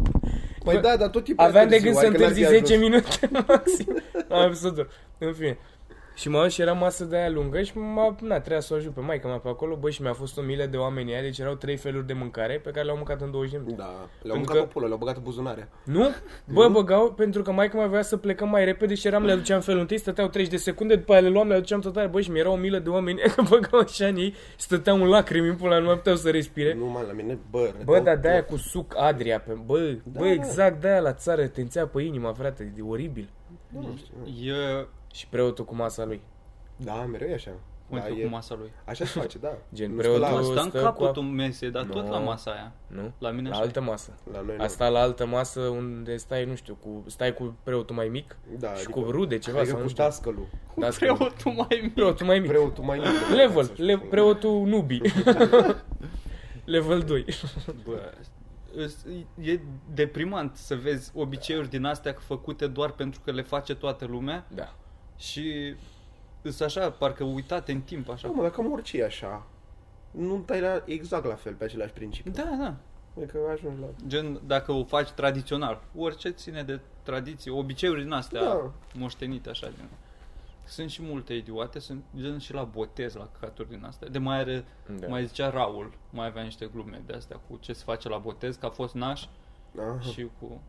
[0.63, 2.73] Păi da, dar tot timpul Aveam de târziu, gând să adică n-ar întârzi fi 10
[2.73, 2.89] ajuns.
[2.89, 4.03] minute maxim.
[4.29, 4.87] Am episodul.
[5.17, 5.57] În fine.
[6.15, 8.93] Și mă și era masă de aia lungă și m-a, na, trebuia să o ajut
[8.93, 11.37] pe maica mea pe acolo, bă, și mi-a fost o milă de oameni aia, deci
[11.39, 13.75] erau trei feluri de mâncare pe care le-au mâncat în 20 de minute.
[13.77, 15.69] Da, le-au Pentru mâncat că- pe pulă, le-au băgat în buzunare.
[15.83, 16.09] Nu?
[16.53, 19.61] Bă, băgau, pentru că maica mai voia să plecăm mai repede și eram, le aduceam
[19.61, 22.21] felul întâi, stăteau 30 de secunde, după aia le luam, le aduceam tot aia, bă,
[22.21, 25.55] și mi-era o milă de oameni că băgau așa în ei, stăteau în lacrimi în
[25.55, 26.73] pula, nu mai puteau să respire.
[26.73, 28.49] Nu, mai la mine, bă, Bă, rădeau dar de-aia tot.
[28.49, 30.27] cu suc Adria, pe, bă, Da, bă, mă.
[30.27, 33.29] exact de-aia la țară te înțea pe inima, frate, e oribil.
[33.69, 34.51] Nu știu.
[34.53, 36.21] E Și preotul cu masa lui.
[36.75, 37.51] Da, mereu e așa.
[37.89, 38.71] cum Da, da, e, cu masa lui.
[38.85, 39.57] așa se face, da.
[39.73, 42.03] Gen, Nu preotul- stă la, Tu Stă în stă cu capătul ap- mesei, dar tot
[42.05, 42.11] Nu.
[42.11, 42.71] la masa aia.
[42.87, 43.11] Nu?
[43.17, 43.63] La mine La așa.
[43.63, 44.13] altă masă.
[44.31, 44.63] la noi nu.
[44.63, 48.73] Asta la altă masă unde stai, nu știu, cu, stai cu preotul mai mic da,
[48.73, 50.03] și cu rude ceva adică sau cu nu știu.
[50.03, 50.47] dascălul.
[50.75, 51.93] Da, Preotul mai mic.
[51.93, 52.49] Preotul mai mic.
[52.49, 53.35] Preotul mai mic.
[53.37, 54.07] Level, Să le, spun.
[54.09, 55.01] preotul nubi.
[56.65, 57.25] Level 2.
[57.83, 58.11] Bă,
[58.75, 59.05] îs-
[59.41, 59.59] e
[59.93, 64.73] deprimant să vezi obiceiuri din astea făcute doar pentru că le face toată lumea Da.
[65.23, 65.75] Și
[66.41, 68.27] îs așa, parcă uitate în timp, așa.
[68.27, 69.45] Da, mă, dacă orice e așa,
[70.11, 72.31] nu tai la, exact la fel, pe același principiu.
[72.31, 72.75] Da, da.
[73.17, 73.87] Adică ajungi la...
[74.07, 78.71] Gen, dacă o faci tradițional, orice ține de tradiție, obiceiuri din astea Da.
[78.93, 79.67] moștenite așa.
[79.67, 79.87] Gen.
[80.65, 84.07] Sunt și multe idiote, sunt gen și la botez, la căcaturi din astea.
[84.07, 84.65] De mai are,
[84.99, 85.07] Da.
[85.07, 88.55] mai zicea Raul, mai avea niște glume de astea cu ce se face la botez,
[88.55, 89.25] că a fost naș
[89.79, 89.99] Aha.
[89.99, 90.61] și cu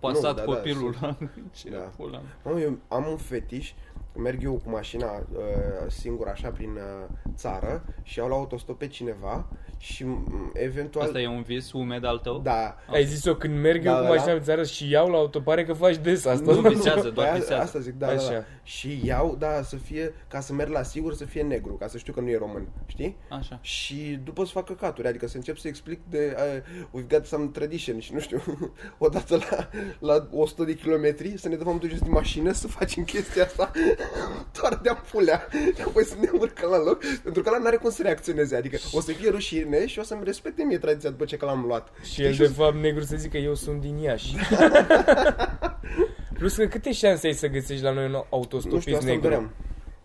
[0.00, 1.78] pasat Nu, da, da, copilul sunt- la ce da.
[1.78, 2.52] pula mea.
[2.54, 3.72] Mă, eu am un fetiș,
[4.16, 5.42] merg eu cu mașina uh,
[5.86, 11.04] singur așa prin uh, țară și iau la autostop pe cineva și m- eventual...
[11.06, 12.38] Asta e un vis umed al tău?
[12.38, 14.38] Da, Ai zis-o când merg eu Da, cu da, mașina da.
[14.38, 16.52] pe țară și iau la auto, pare că faci des asta.
[16.52, 17.62] Nu visează, doar Păi a- visează.
[17.62, 18.32] Asta zic, da, da, Așa.
[18.32, 18.44] da.
[18.62, 21.98] Și iau, da, să fie, ca să merg la sigur, să fie negru, ca să
[21.98, 23.16] știu că nu e român, știi?
[23.30, 23.58] Așa.
[23.62, 27.46] Și după să fac căcaturi, adică să încep să explic de uh, we've got some
[27.46, 28.42] tradition și nu știu,
[28.98, 33.04] odată la, la 100 de kilometri să ne dăm amândoi jos din mașină să facem
[33.04, 33.70] chestia asta
[34.60, 37.90] doar de-a pulea și apoi să ne urcăm la loc, pentru că ăla n-are cum
[37.90, 41.36] să reacționeze, adică o să fie rușine și o să-mi respecte mie tradiția după ce
[41.36, 41.88] că l-am luat.
[42.12, 44.34] Și el de fapt negru să zică eu sunt din Iași.
[46.38, 49.06] Plus că câte șanse ai să găsești la noi un Nu știu, autostopist asta îmi
[49.06, 49.22] negru?
[49.22, 49.50] doream.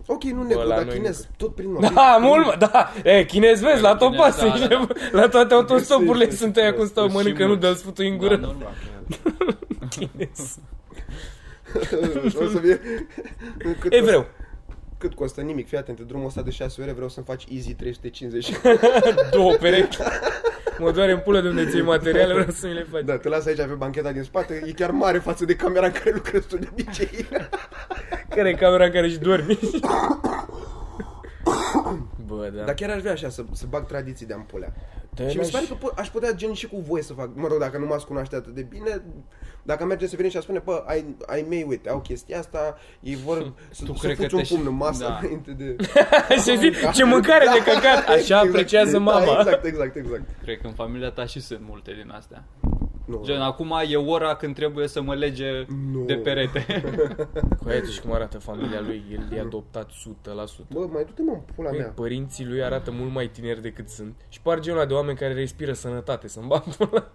[0.06, 1.32] Ok, nu negru, la dar noi chinez, negru.
[1.38, 2.94] tot prin Da, mult, mă, da.
[3.04, 6.88] E, chinez vezi, la Chinez, topas, da, da, la toate autostopurile Găsești, sunt aia cum
[6.88, 7.62] stau, Și mănâncă, nu mulți.
[7.62, 8.36] dă-l sfutul în gură.
[8.36, 8.74] Da, normal.
[9.90, 10.58] Chinez.
[12.46, 12.80] o să fie...
[13.80, 14.28] Cât Evreu.
[14.98, 15.42] Cât costă?
[15.42, 18.52] Nimic, fii atent, drumul ăsta de 6 ore vreau să-mi faci easy 350.
[19.32, 19.98] Două perechi.
[20.80, 23.04] Mă doare în pulă de unde ți materiale, vreau să mi le faci.
[23.04, 25.92] Da, te las aici pe bancheta din spate, e chiar mare față de camera în
[25.92, 27.28] care lucrezi tu de obicei.
[28.30, 29.60] Care e camera în care și dormi?
[32.28, 32.64] Bă, da.
[32.64, 34.74] Dar chiar aș vrea așa să, să bag tradiții de ampulea.
[35.14, 37.14] Da, și mi se n-aș- pare că po- aș putea gen și cu voi să
[37.14, 39.02] fac, mă rog, dacă nu m-ați cunoaște atât de bine,
[39.64, 42.78] dacă mergem să venim și a spune, bă, ai, ai mei, uite, au chestia asta,
[43.00, 45.18] ei vor să, Tu să cred că fugi un te- pumn în masă da.
[45.22, 45.76] înainte de...
[46.44, 49.38] Și zic, ce mâncare de căcat, așa Exact, apreciază da, mama.
[49.40, 50.24] exact, exact, exact.
[50.44, 52.44] Cred că în familia ta și sunt multe din astea.
[53.08, 53.22] Nu.
[53.24, 56.04] Gen, acum e ora când trebuie să mă lege Nu.
[56.06, 56.66] de perete.
[57.64, 59.94] Cu aia și cum arată familia lui, el e adoptat 100%.
[60.72, 61.88] Bă, mai du-te mă în pula Băi, mea.
[61.96, 65.34] părinții lui arată mult mai tineri decât sunt și par genul ăla de oameni care
[65.34, 67.12] respiră sănătate, să-mi bag pula.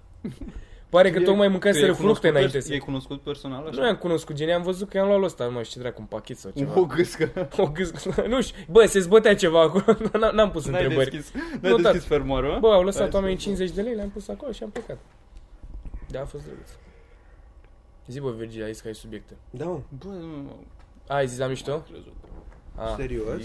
[0.89, 2.75] Pare că tocmai mâncaseră E fructe cunoscut înainte pers- să...
[2.75, 3.81] E cunoscut personal așa?
[3.81, 5.87] Nu i-am cunoscut gen, am văzut că i-am luat la ăsta, nu mai știu ce
[5.87, 6.81] dracu, un pachet sau ceva.
[6.81, 7.31] O gâscă.
[7.57, 11.11] O gâscă, nu știu, bă, se zbătea ceva acolo, n- n-am pus N-ai întrebări.
[11.11, 11.91] deschis, Nu, n-ai da.
[11.91, 13.55] deschis fermoarul, Bă, au lăsat Hai să oamenii vedem.
[13.55, 14.99] 50 de lei, le-am pus acolo și am plecat.
[16.13, 16.69] Da, a fost drăguț.
[18.07, 19.37] Zi, bă, Virgil, ai zis că ai subiecte.
[19.51, 19.81] Da, mă.
[19.99, 20.65] Bă, nu,
[21.07, 21.73] Ai zis la mișto?
[21.73, 22.13] am crezut.
[22.77, 22.95] Ah.
[22.97, 23.43] Serios?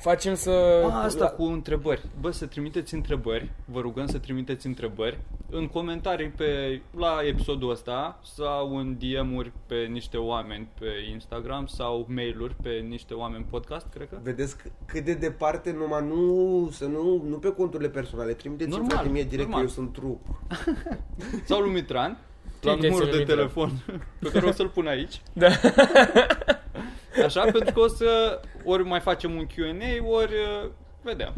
[0.00, 0.50] Facem să...
[0.90, 2.02] A, asta cu întrebări.
[2.20, 3.50] Bă, să trimiteți întrebări.
[3.64, 5.18] Vă rugăm să trimiteți întrebări
[5.50, 12.06] în comentarii pe, la episodul ăsta sau în DM-uri pe niște oameni pe Instagram sau
[12.08, 14.18] mail-uri pe niște oameni podcast, cred că.
[14.22, 18.90] Vedeți c- cât de departe, numai nu, să nu, nu pe conturile personale, trimiteți-mi Normal,
[18.96, 19.66] frate mie direct normal.
[19.66, 20.16] că eu sunt true.
[21.48, 22.16] Sau lui Mitran, la
[22.60, 23.38] Trimiteți-l numărul de lui Mitran.
[23.38, 23.70] telefon
[24.22, 25.20] pe care o să-l pun aici.
[25.32, 25.48] Da.
[27.24, 30.70] Așa, pentru că o să ori mai facem un Q&A, ori uh,
[31.02, 31.34] vedem.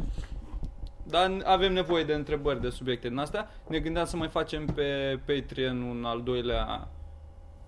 [1.03, 3.51] Dar avem nevoie de întrebări de subiecte din astea.
[3.69, 6.89] Ne gândeam să mai facem pe Patreon un al doilea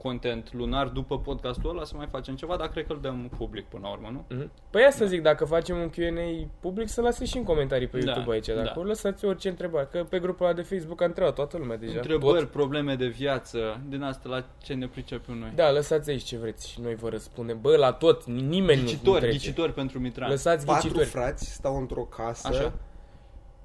[0.09, 3.65] content lunar după podcastul ăla, să mai facem ceva, dar cred că îl dăm public
[3.65, 4.25] până la urmă, nu?
[4.37, 4.51] Mhm.
[4.71, 8.11] Păi asta zic, dacă facem un Q&A public, să lase și în comentarii pe Da,
[8.13, 8.47] YouTube aici.
[8.47, 8.79] Dacă da.
[8.81, 11.97] ori lăsați orice întrebare, că pe grupul ăla de Facebook a întrebat toată lumea deja.
[11.97, 12.51] Întrebări, Tot.
[12.51, 15.53] probleme de viață, din astea la ce ne pricepem noi.
[15.55, 17.61] Da, lăsați aici ce vreți și noi vă răspundem.
[17.61, 19.37] Bă, la tot, nimeni nu Ghicitori, trece.
[19.37, 20.29] ghicitori pentru Mitran.
[20.31, 21.09] Lăsați Patru ghicitori.
[21.09, 22.73] frați stau într-o casă Așa.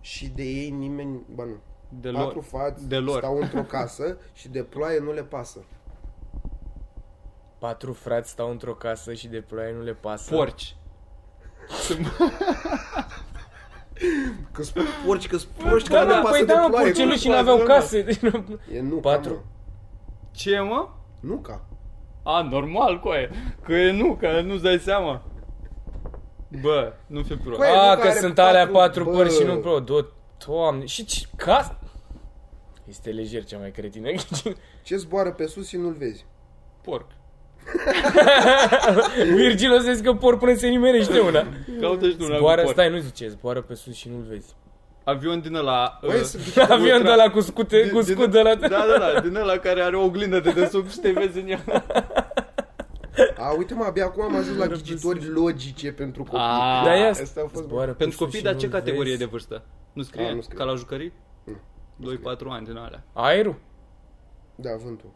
[0.02, 1.56] și de ei nimeni, bă nu,
[2.02, 2.44] de patru lor.
[2.44, 3.18] frați de lor.
[3.18, 5.64] stau într-o casă și de ploaie nu le pasă.
[7.60, 10.36] Patru frați stau într-o casă și de ploaie nu le pasă.
[10.36, 10.76] Porci.
[14.52, 16.62] Că sunt porci, că sunt proști, Da, că nu le da, pasă păi de da,
[16.62, 16.86] mă, ploaie.
[16.86, 18.02] porcelușii nu le n-aveau pasă, case.
[18.02, 18.30] Deci nu...
[18.48, 18.58] mă.
[18.74, 19.34] E nu Patru?
[19.34, 19.42] Mă.
[20.32, 20.90] Ce, mă?
[21.20, 21.66] Nu ca.
[22.24, 23.30] A, normal, coaie.
[23.64, 25.22] Că e nu, că nu-ți dai seama.
[26.62, 27.58] Bă, nu fi prost.
[27.58, 29.12] Coaie, A, nu, că că are sunt alea patru, patru bă.
[29.12, 29.80] pări și nu pro.
[29.80, 30.00] Do,
[30.46, 30.86] doamne.
[30.86, 31.26] Și ce?
[31.36, 31.80] Ca?
[32.88, 34.10] Este lejer cea mai cretină.
[34.84, 36.26] Ce zboară pe sus și nu-l vezi?
[36.82, 37.06] Porc.
[39.36, 41.48] Virgil o să zică por până se nimerește una.
[41.82, 42.74] Caută și tu un Zboară, porc.
[42.74, 44.56] stai, nu zice, zboară pe sus și nu-l vezi.
[45.04, 46.00] Avion din ăla...
[46.02, 48.56] Băi, uh, sunt Avion de la cu, scute, cu din- scut de la...
[48.56, 51.48] Da, da, da, din ăla care are o oglindă de desubt și te vezi în
[51.48, 51.64] ea.
[53.38, 56.40] A, uite mă, abia acum am ajuns la ghicitori logice pentru copii.
[56.40, 58.76] A, Da, ia Asta a fost Zboară pe Pentru sus copii, și dar ce nu-l
[58.76, 59.18] categorie vezi.
[59.24, 59.64] de vârstă?
[59.94, 60.28] Nu scrie?
[60.28, 60.58] A, nu scrie.
[60.58, 61.14] Ca la jucării?
[61.96, 62.18] Nu, 2-4
[62.50, 63.04] ani din alea.
[63.14, 63.56] Aerul?
[64.56, 65.10] Da, vântul.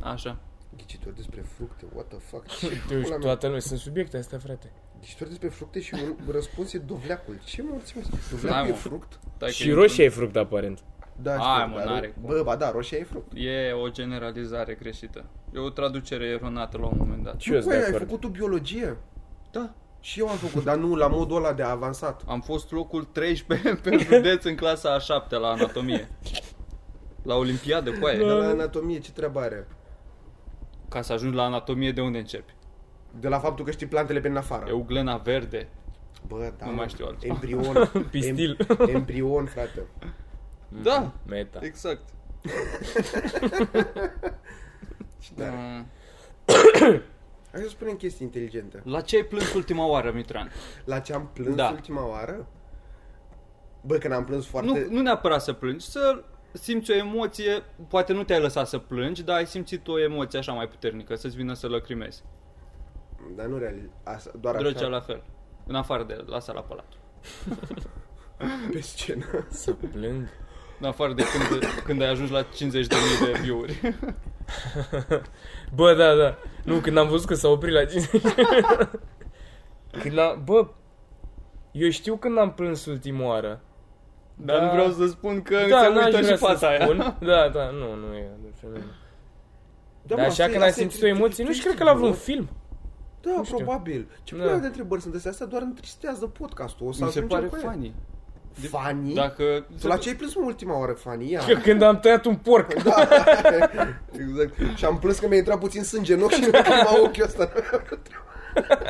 [0.00, 0.36] Așa.
[0.76, 2.46] Ghicitori despre fructe, what the fuck?
[2.58, 3.18] Ce Tu pula știi, mea?
[3.18, 4.72] toată lumea, sunt subiecte astea, frate.
[5.00, 7.38] Ghicitori despre fructe și un răspuns e dovleacul.
[7.44, 8.02] Ce morți mă?
[8.10, 8.76] Hai, Dovleacul e mă.
[8.76, 9.18] fruct?
[9.36, 10.78] Stai că Și e- roșia e fruct, aparent.
[11.22, 12.22] Da, Hai, știu, mă, dar- n-are cum.
[12.26, 13.32] Bă, ba da, roșia e fruct.
[13.34, 15.24] E o generalizare greșită.
[15.54, 17.40] E o traducere eronată la un moment dat.
[17.40, 18.04] Și eu sunt Băi, de ai acord.
[18.04, 18.96] făcut tu biologie?
[19.50, 19.74] Da.
[20.00, 22.22] Și eu am făcut, dar nu la modul ăla de avansat.
[22.26, 26.08] Am fost locul 13 pe județ în clasa a 7 la anatomie.
[27.22, 28.18] La olimpiadă, cu aia.
[28.18, 29.68] Dar la anatomie ce treabă are?
[30.90, 32.54] Ca să ajungi la anatomie, de unde începi?
[33.20, 34.64] De la faptul că știi plantele pe în afară.
[34.68, 35.68] Euglena verde.
[36.26, 36.76] Bă, da, Nu mă.
[36.76, 37.34] mai știu altceva.
[37.34, 37.90] Embrion.
[38.10, 38.56] Pistil.
[38.64, 39.82] Em- embrion, frate.
[40.82, 41.58] Da, Meta.
[41.62, 42.02] exact.
[45.36, 45.44] Da.
[45.50, 45.86] Mm.
[47.52, 48.80] Hai să spunem chestii inteligente.
[48.84, 50.50] La ce ai plâns ultima oară, Mitran?
[50.84, 51.68] La ce am plâns Da.
[51.70, 52.46] ultima oară?
[53.80, 54.68] Bă, când am plâns foarte...
[54.88, 59.22] Nu, nu neapărat să plângi, să simți o emoție, poate nu te-ai lăsat să plângi,
[59.22, 62.22] dar ai simțit o emoție așa mai puternică, să-ți vină să lăcrimezi.
[63.36, 65.22] Dar nu real, asta, doar Drăcea așa, la fel.
[65.66, 66.92] În afară de la sala Palat.
[68.72, 69.46] pe scenă.
[69.50, 70.28] Să plâng.
[70.80, 72.48] În afară de când, când ai ajuns la 50.000
[73.24, 73.80] de view-uri.
[75.74, 76.36] Bă, da, da.
[76.64, 78.22] Nu, când am văzut că s-a oprit la 50.
[80.02, 80.42] când am...
[80.44, 80.68] Bă,
[81.72, 83.60] eu știu când am plâns ultima oară.
[84.44, 84.64] Dar Da.
[84.64, 86.80] nu vreau să spun că da, se n-aș uită vrea și fata să aia.
[86.84, 86.96] spun.
[87.20, 88.84] Da, da, nu, nu e de femeie.
[90.02, 91.46] Da, Dar mă, așa asta e- când ai asta e simțit o tri- emoție, tri-
[91.46, 92.48] nu știu, tri- cred că la vreun tri- film.
[93.20, 93.56] Da, Nu știu.
[93.56, 94.08] probabil.
[94.22, 94.44] Ce Da.
[94.46, 94.54] da.
[94.56, 95.30] de întrebări sunt astea?
[95.30, 96.86] Astea doar întristează podcastul.
[96.86, 97.70] O să Mi se ajungem pare cu ele.
[97.72, 97.94] funny.
[98.70, 99.14] Funny?
[99.14, 99.66] Dacă...
[99.80, 101.30] Tu la ce ai plâns mă ultima oară, Fanny?
[101.30, 101.40] Ia.
[101.46, 102.72] Că când am tăiat un porc.
[102.82, 102.94] Da,
[104.12, 104.76] exact.
[104.76, 107.52] Și am plâns că mi-a intrat puțin sânge în ochi și mi-a prima ochiul ăsta.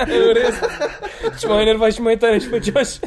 [0.07, 0.65] În rest.
[1.39, 2.99] Și m-a enervat și mai tare și făcea așa.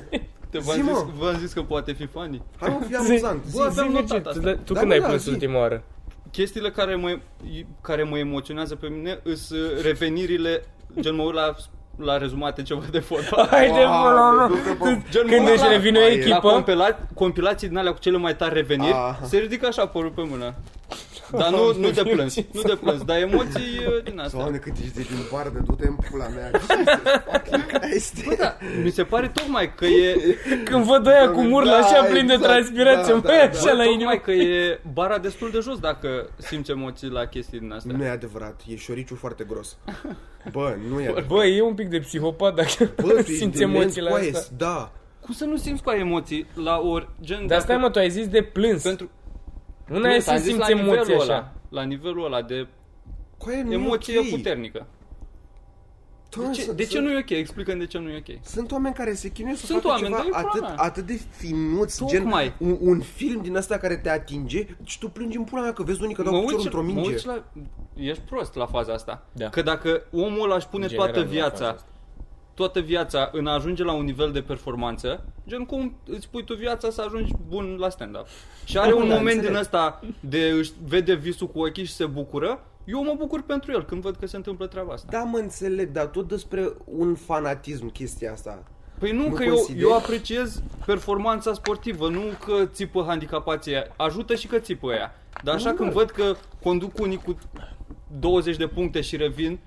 [0.54, 0.92] Te v-am Zi, mă.
[0.94, 2.42] zis, v-am zis că poate fi funny.
[2.60, 3.44] Hai mă, fii Zi, amuzant.
[3.46, 4.42] zi, Bă, zi, aveam Virgil, notat tu, asta.
[4.52, 5.30] da- tu Da, când mă, ai da, plâns zi.
[5.30, 5.84] ultima oară?
[6.32, 7.18] Chestiile care mă,
[7.82, 10.66] care mă emoționează pe mine sunt revenirile,
[11.00, 11.56] gen mă uit la
[11.98, 13.48] la rezumate ce văd de fotbal.
[13.48, 14.48] Hai de pula mea.
[14.48, 14.86] du-te, bă.
[15.10, 18.00] Gen, Când mă, își la- revine o la La echipă, compila- compilații din alea cu
[18.00, 19.16] cele mai tari reveniri, Ah.
[19.24, 20.54] se ridică așa părul pe mână.
[21.38, 24.40] Dar nu, nu de plâns, nu de plâns, dar emoții uh, din astea.
[24.40, 26.52] Doamne, cât ești de din bardă, du-te în pula mea.
[26.60, 28.26] Jesus fucking Christ.
[28.26, 30.16] Bă, da, mi se pare tocmai că e
[30.70, 33.66] când văd aia cu murla Da, așa plin de exact, transpirație, da, mai da, așa
[33.66, 33.74] da.
[33.74, 33.98] la inimă.
[34.12, 37.96] tocmai că e bara destul de jos dacă simți emoții la chestii din astea.
[37.98, 39.78] Nu e adevărat, e șoriciu foarte gros.
[40.52, 41.28] Bă, nu e adevărat.
[41.28, 44.56] Bă, e un pic de psihopat dacă Bă, tu ești simți dement, emoțiile coaie, astea.
[44.58, 44.92] Da.
[45.22, 48.10] Cum să nu simți cu ai emoții la ori gen Dar stai mă, tu ai
[48.10, 48.82] zis de plâns.
[48.84, 49.10] pentru
[49.90, 51.54] Una e Plâns, să am zis simți la nivelul emoții ăla, așa.
[51.70, 52.68] La nivelul ăla de
[53.38, 54.30] Coaie, nu e emoție ok.
[54.30, 54.86] puternică.
[56.30, 57.30] De Doamne, ce, sunt- de ce sunt- nu e ok?
[57.30, 58.38] Explică de ce nu e ok.
[58.46, 60.84] Sunt oameni care se chinuie să Sunt facă oameni, ceva dar e atât, pula mea.
[60.84, 62.54] atât de finuț, Tocmai.
[62.60, 65.74] gen un, un film din asta care te atinge și tu plângi în pula mea
[65.74, 67.10] că vezi unii că dau Mă piciorul uiți, într-o mă minge.
[67.10, 67.44] uiți la...
[67.96, 69.26] Ești prost la faza asta.
[69.32, 69.50] Da.
[69.50, 71.88] Că dacă omul ăla își pune General, toată la viața, faza asta.
[72.54, 76.54] Toată viața în a ajunge la un nivel de performanță, gen cum îți pui tu
[76.56, 78.26] viața să ajungi bun la stand-up.
[78.66, 79.50] Și are Da, un da, moment înțeleg.
[79.52, 83.72] din ăsta de își vede visul cu ochii și se bucură, eu mă bucur pentru
[83.72, 85.08] el când văd că se întâmplă treaba asta.
[85.12, 88.64] Da, mă înțeleg, dar tot despre un fanatism chestia asta.
[89.00, 89.86] Păi nu, Nu că eu, consideri?
[89.86, 93.86] eu apreciez performanța sportivă, nu că țipă handicapații aia.
[93.98, 95.12] Ajută și că țipă aia.
[95.44, 95.90] Dar așa Normal.
[95.92, 97.38] când văd că conduc unii cu
[98.20, 99.60] 20 de puncte și revin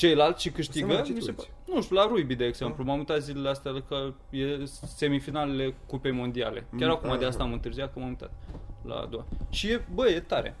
[0.00, 1.74] ceilalți și câștigă, Seama ce mi se tu pa- uiți.
[1.74, 4.64] Nu știu, la rugby, de exemplu, m-am uitat zilele astea că e
[4.96, 6.66] semifinalele Cupei Mondiale.
[6.78, 7.48] Chiar Mm, acum de asta aha.
[7.48, 8.30] am întârziat că m-am uitat
[8.84, 9.24] la a doua.
[9.50, 10.56] Și e, bă, e tare.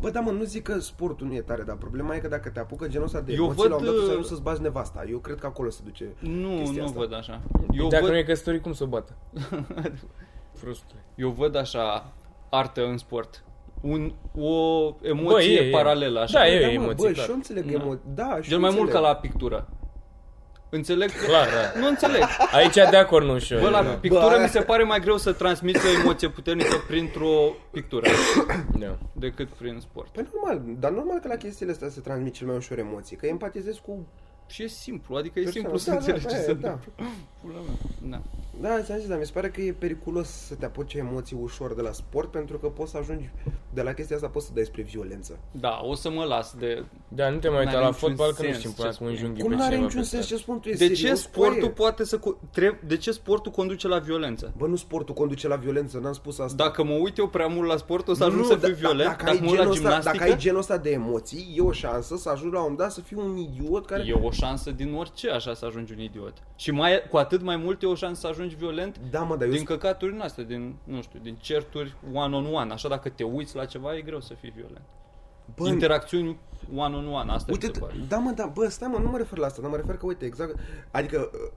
[0.00, 2.48] Bă, da, mă, nu zic că sportul nu e tare, dar problema e că dacă
[2.48, 4.28] te apucă genul ăsta de Eu emoții, văd, la un dat tu să uh, ajungi
[4.28, 5.04] să-ți bați nevasta.
[5.10, 6.98] Eu cred că acolo se duce Nu, chestia nu asta.
[6.98, 7.40] văd așa.
[7.72, 9.16] Eu Dacă văd, nu e căsătorit, cum să o bată?
[10.60, 10.96] Frustră.
[11.14, 12.12] eu văd așa
[12.50, 13.44] artă în sport.
[13.80, 14.50] Un, o
[15.02, 15.70] emoție Bă, e, e.
[15.70, 16.38] paralelă așa.
[16.38, 17.24] Da, e, da, mă, emoții, Bă, clar.
[17.24, 17.78] și eu înțeleg Da.
[17.78, 19.02] emo- Da, și Cel eu mai mult înțeleg.
[19.02, 19.68] ca la pictură.
[20.70, 21.24] Înțeleg că...
[21.26, 21.80] Clar, da.
[21.80, 22.22] Nu înțeleg.
[22.52, 23.58] Aici de acord nu știu.
[23.60, 23.88] Bă, la da.
[23.88, 28.06] pictură Bă, mi se pare mai greu să transmiți o emoție puternică printr-o pictură
[28.78, 28.96] Da.
[29.12, 30.08] decât prin sport.
[30.12, 33.26] Păi normal, dar normal că la chestiile astea se transmit cel mai ușor emoții, că
[33.26, 34.06] empatizezi cu...
[34.48, 35.68] Și e simplu, adică e Persoana.
[35.68, 36.70] simplu să Da, înțelegi da, ce da, se da.
[36.70, 37.04] întâmplă.
[37.42, 37.76] Pula mea.
[38.10, 38.22] Da.
[38.60, 41.74] Da, ți-am zis, dar mi se pare că e periculos să te apuci emoții ușor
[41.74, 43.30] de la sport, pentru că poți să ajungi,
[43.74, 45.38] de la chestia asta poți să dai spre violență.
[45.50, 46.84] Da, o să mă las de...
[47.08, 48.88] Da, nu te mai uita N-are la niciun fotbal că nu sens știm ce până
[48.88, 49.10] acum spui.
[49.16, 50.40] înjunghi Cum pe nu are cineva niciun pe sens stradă.
[50.40, 50.68] ce spun tu?
[50.68, 51.72] E De ce serios, sportul coaie?
[51.72, 52.18] poate să...
[52.18, 52.74] co- Treb...
[52.86, 54.52] De ce sportul conduce la violență?
[54.56, 56.56] Bă, nu sportul conduce la violență, n-am spus asta.
[56.64, 58.72] Dacă mă uit eu prea mult la sport, o să ajung Nu, să da- fiu
[58.72, 59.08] da- violent.
[59.08, 61.54] Dacă, Dacă ai mă uit la genul ăsta, gimnastică, dacă ai genul ăsta de emoții,
[61.56, 64.02] e o șansă să ajungi la un moment dat să fii un idiot care...
[64.40, 66.32] e o șansă din orice așa să ajungi un idiot.
[66.56, 69.46] Și mai, cu atât mai mult e o șansă să ajungi violent Da, mă, dar
[69.46, 72.72] eu din căcaturi din astea, din, nu știu, din certuri one-on-one.
[72.72, 74.84] Așa dacă te uiți la ceva, e greu să fii violent.
[75.56, 76.38] Bă, Interacțiuni
[76.74, 77.94] one-on-one, asta Uite, mi se pare.
[78.08, 80.06] da mă, da, bă, stai mă, nu mă refer la asta, dar mă refer că,
[80.06, 80.58] uite, exact,
[80.90, 81.50] adică uh,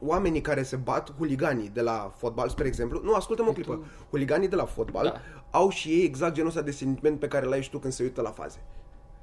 [0.00, 4.48] oamenii care se bat, huliganii de la fotbal, spre exemplu, nu, ascultă-mă o clipă, huliganii
[4.48, 5.20] de la fotbal Da.
[5.58, 8.02] au și ei exact genul ăsta de sentiment pe care l-ai și tu când se
[8.02, 8.62] uită la faze.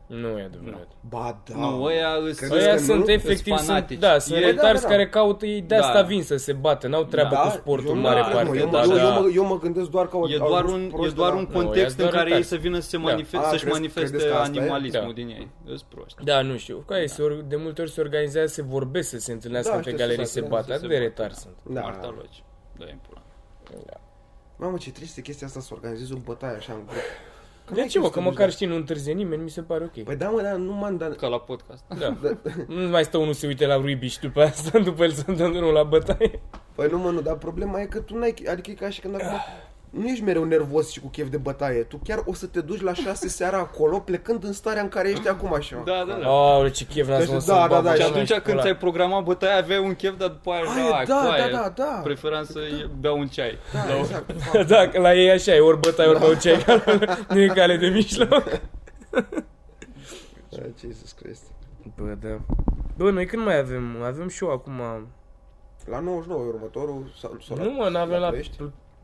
[0.10, 0.88] Nu e adevărat.
[1.10, 1.56] Ba, da.
[1.56, 3.12] Nu, ăia îs- Credeți Ăia că sunt nu?
[3.12, 4.00] efectiv, Îs sunt, fanatici.
[4.00, 4.88] da, sunt E- retarzi da, da, da.
[4.88, 6.08] care caută ei de asta Da.
[6.08, 8.50] vin să se bată, n-au treabă Da, cu sportul eu în nu mare cred, parte.
[8.50, 9.02] mă, eu, da, mă, da.
[9.16, 11.16] eu, mă, eu mă gândesc doar că au E au doar ajuns un, proști e
[11.16, 12.50] doar de la- un Nu, context ea în doar care ei retarzi.
[12.50, 13.04] să vină să se Da.
[13.04, 14.60] manifeste, A, să-și crezi- manifeste credeți că asta e?
[14.60, 15.14] animalismul Da.
[15.22, 15.48] din ei.
[15.66, 16.24] Îs proști.
[16.24, 16.78] Da, nu știu.
[16.88, 19.92] Ca se or, de multe ori se organizează, se vorbesc, să se întâlnească Da, între
[19.92, 20.66] știu, galerii, știu, se da, bată.
[20.68, 21.08] să Atât se de bată.
[21.08, 21.56] retari sunt.
[21.76, 21.82] Da.
[21.82, 22.44] Marta Loci.
[22.78, 23.22] Da, în pula.
[24.58, 27.02] Mamă, ce triste chestia asta să organizezi o bătaie așa în grup.
[27.70, 28.06] Că De n-ai ce, chef mă?
[28.08, 30.04] să Că te duci măcar la- știi, nu întârzie nimeni, mi se pare ok.
[30.04, 31.16] Păi da, mă, dar nu m-am dat...
[31.16, 31.84] Ca la podcast.
[32.00, 32.16] Da.
[32.76, 35.24] Nu mai stă unul să se uite la rugby și după asta, după el să
[35.32, 36.42] dă drumul la bătaie.
[36.76, 38.34] Păi nu, mă, nu, dar problema e că tu n-ai...
[38.50, 39.38] Adică e ca și când acum...
[39.90, 41.84] Nu ești mereu nervos și cu chef de bătaie.
[41.84, 45.10] Tu chiar o să te duci la 6 seara acolo, plecând în starea în care
[45.10, 45.82] ești acum așa.
[45.86, 46.28] Da, da, da.
[46.28, 48.30] Aoleu, ce chef n-a Deci, să da, să da, babă, da, Și și așa, atunci
[48.30, 48.62] mai când ăla.
[48.62, 51.70] ți-ai programat bătaia, aveai un chef, dar după aia, Aia, da, da, coaie, da, da,
[51.76, 52.00] da.
[52.04, 52.60] Preferam să
[53.00, 53.58] beau un ceai.
[53.74, 54.32] Da, La o- exact.
[54.74, 56.66] Da, că la ei așa e, ori bătaie, ori băuceai,
[57.30, 58.44] nu e cale de mijloc.
[60.50, 61.44] Da, Jesus Christ.
[61.96, 62.40] Bă, da.
[62.98, 64.02] Bă, noi când mai avem?
[64.04, 64.74] Avem show acum...
[65.86, 67.12] La 99 e următorul.
[67.20, 68.30] Sau, sau Nu mă, n-avem la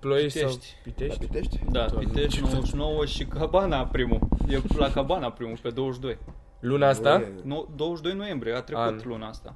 [0.06, 0.39] Ploiești?
[0.39, 1.22] Pl- Ploiești sau Pitești.
[1.22, 1.26] La Pitești?
[1.26, 1.60] Pitești?
[1.72, 4.20] Da, Doamne, Pitești 99 și Cabana primul.
[4.48, 6.18] E la Cabana primul, pe 22.
[6.60, 7.18] Luna asta?
[7.18, 9.00] Nu e, No, 22 noiembrie, a trecut An.
[9.04, 9.56] luna asta.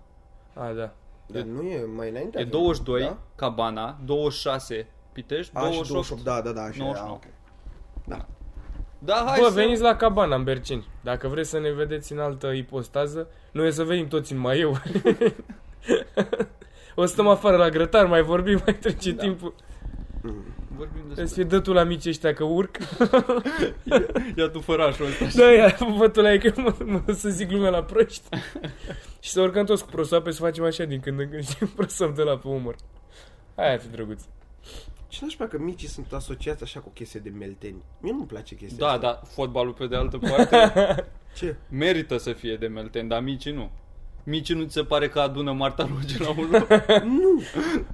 [0.54, 0.92] A, da.
[1.28, 2.38] dar nu e mai înainte?
[2.38, 3.18] E avem, 22 Da?
[3.36, 5.90] Cabana, 26 Pitești, A, și 28.
[5.90, 7.08] 28, da, da, da, așa 99.
[7.08, 7.24] e, ok.
[8.06, 8.26] Da.
[9.00, 9.54] Da, hai Bă, să...
[9.54, 10.88] veniți la cabana în Berceni.
[11.04, 14.72] Dacă vreți să ne vedeți în altă ipostază, noi o să venim toți în maieu.
[16.96, 19.22] o să stăm afară la grătar, mai vorbim, mai trece Da.
[19.22, 19.54] timpul.
[20.76, 21.34] Vorbim Îți despre...
[21.34, 22.78] fie dă tu la mici ăștia că urc.
[24.38, 25.26] Ia tu fărașul ăsta.
[25.36, 28.22] Da, ia, bă, tu la ei că mă, mă, să zic lumea la proști.
[29.20, 32.16] și să urcăm toți cu prosoape să facem așa din când în când și prosop
[32.16, 32.76] de la pe umăr.
[33.56, 34.22] Aia ar fi drăguț.
[35.08, 37.84] Ce n-aș că micii sunt asociați așa cu chestii de melteni.
[38.00, 39.02] Mie nu-mi place chestia Da, asta.
[39.02, 40.72] da, fotbalul pe de altă parte
[41.36, 41.56] Ce?
[41.70, 43.72] merită să fie de melten, dar micii nu.
[44.30, 46.68] Micii nu ți se pare că adună Marta Roge la un loc?
[47.20, 47.42] Nu!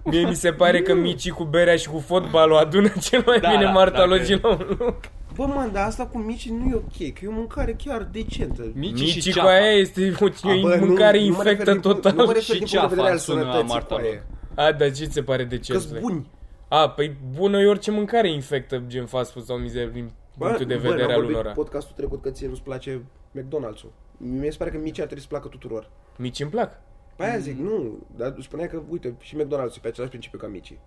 [0.03, 3.49] Mie mi se pare că micii cu berea și cu fotbalul adună cel mai Da,
[3.49, 4.99] bine da, martalogii la un loc.
[5.35, 8.71] Bă, man, dar asta cu micii nu e ok, că e o mâncare chiar decentă.
[8.73, 9.51] Micii, și Micii cu ceafa.
[9.51, 10.29] aia este o, A,
[10.61, 12.15] bă, o nu- mâncare nu mă refer infectă din punct- total.
[12.17, 14.23] Nu mă refer Și din punct de vedere al ceafa sună la sănătății, Marta coaie.
[14.55, 14.65] Loc.
[14.67, 15.71] A, dar ce ți se pare de ce?
[15.73, 16.29] Că-s buni.
[16.67, 20.75] A, păi bună e orice mâncare infectă, gen fast food sau mizerie din punctul de
[20.75, 21.51] bă, vedere am al vorbit unora.
[21.51, 23.01] podcastul trecut că ție nu-ți place
[23.37, 23.91] McDonald's-ul.
[24.17, 25.89] Mie se pare că micii ar trebui să placă tuturor.
[26.17, 26.79] Mici îmi plac.
[27.15, 30.47] Pe aia zic, nu, dar spuneai că, uite, și McDonald's e pe același principiu ca
[30.47, 30.79] micii.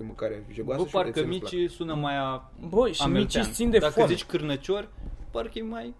[0.00, 2.50] E mâncare jegoasă Bă, și parcă uite, ție nu-ți micii sună mai a...
[2.68, 3.44] Bă, și micii ameltean.
[3.52, 4.10] țin de Dacă foame.
[4.12, 4.88] zici cârnăciori,
[5.30, 5.94] parcă e mai...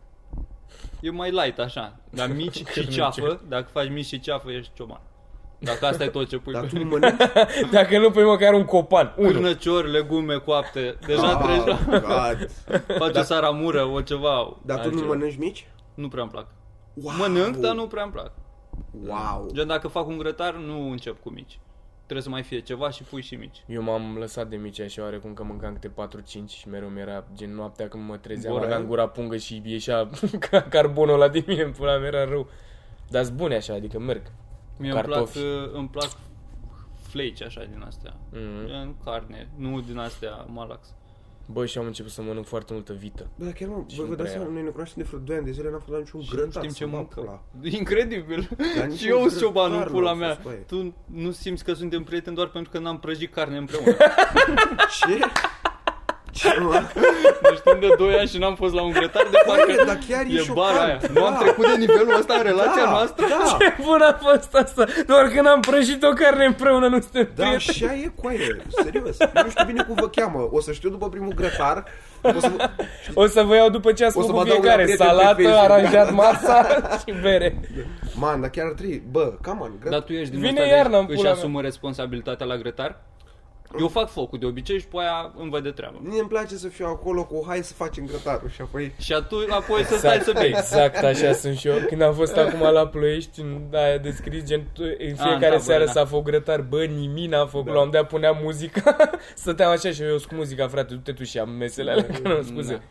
[1.00, 1.96] E mai light așa.
[2.10, 2.94] Dar mici și Cârnăciori.
[3.14, 5.00] ceafă, dacă faci mici și ceafă, ești cioman.
[5.58, 7.16] Dacă asta e tot ce pui Dar pe tu nu mănânci?
[7.70, 9.32] Dacă nu pui măcar un copan, unul.
[9.32, 11.98] Cârnăciori, legume coapte, deja Ah, treci la...
[11.98, 12.50] God.
[12.98, 14.56] Face saramură, o ceva.
[14.64, 15.06] Dar tu nu altceva.
[15.14, 15.66] mănânci mici?
[15.94, 16.46] Nu prea îmi plac.
[16.94, 17.14] Wow.
[17.18, 18.32] Mănânc, dar nu prea îmi plac.
[19.06, 19.48] Wow.
[19.52, 21.58] Gen, dacă fac un grătar, nu încep cu mici.
[22.02, 23.64] Trebuie să mai fie ceva și pui și mici.
[23.66, 27.54] Eu m-am lăsat de mici așa oarecum că mâncam câte 4-5 și mereu mi-era gen
[27.54, 28.88] noaptea când mă trezeam, Gura aveam aia?
[28.88, 30.08] gura pungă și ieșea
[30.50, 32.48] ca carbonul ăla din mine, în pula mea era rău.
[33.10, 34.22] Dar bune așa, adică merg.
[34.78, 35.38] Mie îmi plac, Cartofi.
[35.38, 36.10] uh, îmi plac
[37.08, 38.16] flake așa din astea.
[38.32, 38.66] Mhm.
[38.66, 40.94] Gen carne, nu din astea malax.
[41.46, 43.26] Bă, și am început să mănânc foarte multă vită.
[43.38, 44.40] Bă, dar chiar mă, Și vă, nu vă dați prea.
[44.40, 46.28] seama, noi ne cunoaștem de vreo 2 ani de zile, n-am fost la niciun Și
[46.30, 46.46] grătar.
[46.46, 47.24] nu știm ce să-mi bag mâncăm.
[47.24, 47.42] pula.
[47.78, 48.48] Incredibil.
[48.76, 50.34] Dar nici și eu un sunt ciobanul în grătar pula n-am mea.
[50.34, 50.64] fost, băi.
[50.66, 53.96] Tu nu simți că suntem prieteni doar pentru că n-am prăjit carne împreună.
[55.06, 55.18] Ce?
[56.32, 56.72] Ce, mă?
[57.42, 59.98] ne știm de 2 ani și n-am fost la un grătar de Bă, parcă dar
[60.08, 60.54] chiar e e șocant.
[60.54, 60.98] bara aia.
[61.14, 61.38] Nu am Da.
[61.38, 63.26] trecut de nivelul ăsta în relația da, noastră?
[63.28, 64.84] Da, Ce bun a fost asta!
[65.06, 67.54] Doar că n-am prăjit o carne împreună, nu suntem da, prieteni.
[67.86, 69.16] așa e coaie, serios.
[69.44, 70.48] Nu știu bine cum vă cheamă.
[70.50, 71.84] O să știu după primul grătar.
[72.22, 72.70] O să vă...
[73.14, 74.84] O să vă iau după ce ați O să făcut vă adaug la fiecare.
[74.84, 75.70] prieteni pe Salată, Facebook.
[75.70, 76.66] aranjat masa
[76.98, 77.60] și bere.
[78.14, 79.02] Man, dar chiar ar trebui.
[79.10, 79.98] Bă, come on, grătar.
[79.98, 81.38] Dar tu ești din Vine ăsta iarna în de își pula mea.
[81.40, 83.00] asumă responsabilitatea la grătar?
[83.78, 85.98] Eu fac focul de obicei și pe aia îmi văd de treabă.
[86.02, 88.92] Mie îmi place să fiu acolo cu hai să facem grătarul și apoi...
[88.98, 90.48] Și atunci apoi să stai să bei.
[90.48, 91.76] Exact așa sunt și eu.
[91.88, 95.84] Când am fost acum la Ploiești, în aia descris, gen, tu- în fiecare tabără, seară
[95.84, 95.90] da.
[95.90, 97.72] s-a făcut grătar, bă, nimic n-am făcut, Da.
[97.72, 98.96] la un dat puneam muzica,
[99.34, 102.28] stăteam așa și eu, eu cu muzica, frate, du-te tu și am mesele alea, că
[102.28, 102.82] nu, scuze.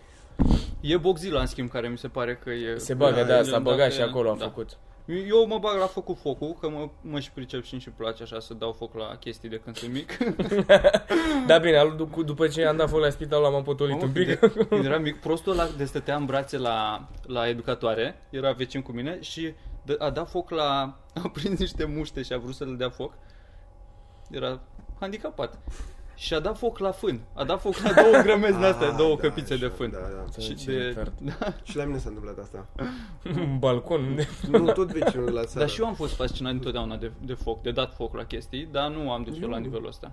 [0.81, 2.77] E Boxila, în schimb, care mi se pare că e...
[2.77, 4.43] Se bagă, Da, da, el s-a dacă- băgat și acolo a da.
[4.45, 4.69] făcut.
[5.05, 8.23] Eu mă bag la făcut focul, că mă, mă și pricep și îmi și place
[8.23, 10.17] așa să dau foc la chestii de când sunt mic.
[11.47, 14.11] Da, bine, al- dup- după ce am dat foc la spital, l-am potolit Mamă, un
[14.11, 14.25] pic.
[14.27, 18.81] de- Când eram mic, prostul ăla de stătea în brațe la, la educatoare, era vecin
[18.81, 19.53] cu mine și
[19.91, 20.97] d- a dat foc la...
[21.23, 23.13] a prins niște muște și a vrut să le dea foc.
[24.29, 24.59] Era
[24.99, 25.59] handicapat.
[26.21, 27.19] Și a dat foc la fân.
[27.33, 29.91] A dat foc la două grămezi din astea, Ah, două da, căpițe așa, de fân.
[29.91, 30.41] Da, da.
[30.41, 30.85] Și Ce de...
[30.87, 31.11] infern.
[31.39, 31.53] Da.
[31.63, 32.65] Și la mine s-a întâmplat asta.
[33.41, 34.27] Un balcon unde...
[34.49, 35.59] Nu, tot vecinul la țară.
[35.59, 38.67] Dar și eu am fost fascinat întotdeauna de, de foc, de dat foc la chestii,
[38.71, 39.63] dar nu am dus eu la Nu.
[39.63, 40.11] nivelul ăsta.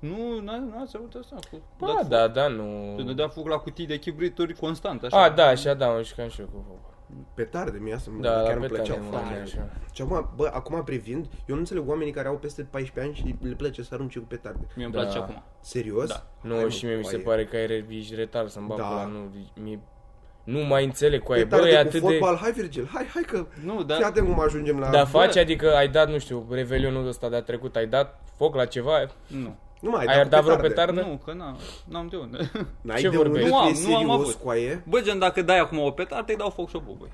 [0.00, 2.08] Nu, n- n-ați avut asta cu Ba, dat foc.
[2.08, 2.94] da, da, nu...
[2.96, 5.22] Se dădea foc la cutii de chibrituri constant, așa.
[5.22, 6.94] A, da, așa, da, mă jucam și eu cu foc.
[7.34, 9.72] Petarde, mie asta Da, chiar la îmi petarde plăceau mă foarte gândeam mult.
[9.76, 9.92] așa.
[9.92, 13.46] Și acum, bă, acum privind, eu nu înțeleg oamenii care au peste 14 ani și
[13.48, 14.66] le place să arunce cu petarde.
[14.76, 15.00] Mie îmi Da.
[15.00, 15.42] place acum.
[15.60, 16.08] Serios?
[16.08, 16.26] Da.
[16.40, 17.24] Nu, Hai, mă, și mie mi se coaie.
[17.24, 18.84] pare că ai re- ești retar să-mi bag Da.
[18.96, 19.04] da.
[19.04, 19.18] nu,
[19.62, 19.78] mie,
[20.44, 23.22] nu mai înțeleg cu aia, bă, Petarde e cu atât fotbal, hai Virgil, hai, hai
[23.22, 23.46] că...
[23.64, 23.82] Nu, Da.
[23.84, 24.90] dar Fii atent cum ajungem la...
[24.90, 24.96] de...
[24.96, 28.64] Dar faci, adică ai dat, nu știu, revelionul ăsta de-a trecut, ai dat foc la
[28.64, 29.06] ceva?
[29.26, 29.56] nu.
[29.80, 30.74] Nu mai, Ai dar cu dat vreo petarde.
[30.92, 31.00] petardă?
[31.10, 31.56] Nu, că n-am,
[31.88, 32.50] n-am de unde.
[32.86, 33.48] N-ai Ce de vorbești?
[33.50, 34.34] unde, Nu am, tu e nu am serios, avut.
[34.34, 34.82] coaie?
[34.88, 37.08] Bă, gen, dacă dai acum o petardă, îi dau foc și o bubui.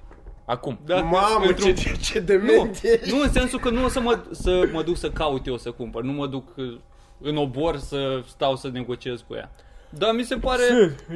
[0.45, 0.79] Acum.
[0.87, 3.11] Da, Mamă, pentru- ce, ce, ce Nu, dement ești.
[3.15, 5.71] nu în sensul că nu o să mă, să mă duc să caut eu să
[5.71, 6.79] cumpăr, nu mă duc uh,
[7.21, 9.51] în obor să stau să negociez cu ea.
[9.91, 10.63] Dar mi se pare,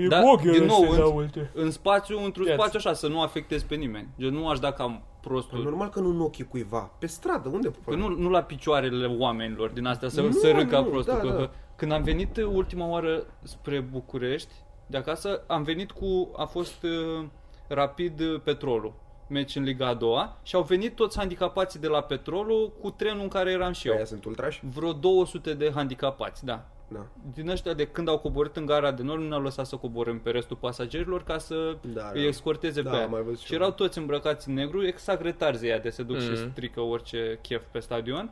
[0.02, 1.50] e da, bog, din nou, în, uite.
[1.54, 2.58] în spațiu, într-un Ia-ți.
[2.60, 4.08] spațiu așa, să nu afectez pe nimeni.
[4.20, 5.62] Gen, nu aș da cam Păi prostul.
[5.62, 6.90] normal că nu în ochii cuiva.
[6.98, 7.70] Pe stradă, unde?
[7.86, 11.14] Că nu, nu la picioarele oamenilor din astea să, Nu, să râd ca nu, prostul.
[11.14, 11.50] da, că, da.
[11.76, 14.52] Când am venit ultima oară spre București,
[14.86, 17.24] de acasă, am venit cu, a fost uh,
[17.68, 18.92] rapid uh, petrolul,
[19.28, 23.22] meci în Liga a doua și au venit toți handicapații de la petrolul cu trenul
[23.22, 23.94] în care eram și eu.
[23.94, 24.60] Aia sunt ultrași?
[24.74, 26.66] Vreo 200 de handicapați, da.
[26.88, 27.06] Da.
[27.34, 30.20] Din ăștia de când au coborât în gara de nord, nu ne-au lăsat să coborâm
[30.20, 32.26] pe restul pasagerilor ca să Da, îi da.
[32.26, 33.04] escorteze Da, pe aia.
[33.04, 33.58] am mai văzut și Și eu.
[33.58, 36.50] erau toți îmbrăcați în negru, exact retarzii aia de se duc și Mhm.
[36.50, 38.30] strică orice chef pe stadion.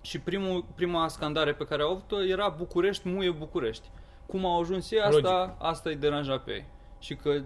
[0.00, 3.88] Și primul, prima scandare pe care au avut-o era București, muie București.
[4.26, 5.24] cum au ajuns ei, Logic.
[5.26, 6.64] asta, asta îi deranja pe ei.
[6.98, 7.40] Și că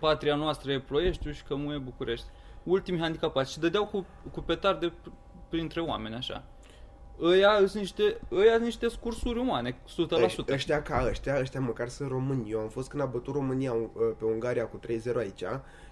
[0.00, 2.26] patria noastră e Ploieștiul și că mu e București.
[2.62, 3.52] Ultimii handicapați.
[3.52, 5.12] Și dădeau cu, cu petarde pr-
[5.48, 6.44] printre oameni, așa.
[7.22, 8.02] Ăia sunt niște,
[8.32, 10.24] ăia sunt niște scursuri umane, 100%.
[10.26, 12.50] Ăș- Ăștia ca ăștia, ăștia măcar sunt români.
[12.50, 13.88] Eu am fost când a bătut România uh,
[14.18, 15.42] pe Ungaria cu 3-0 aici.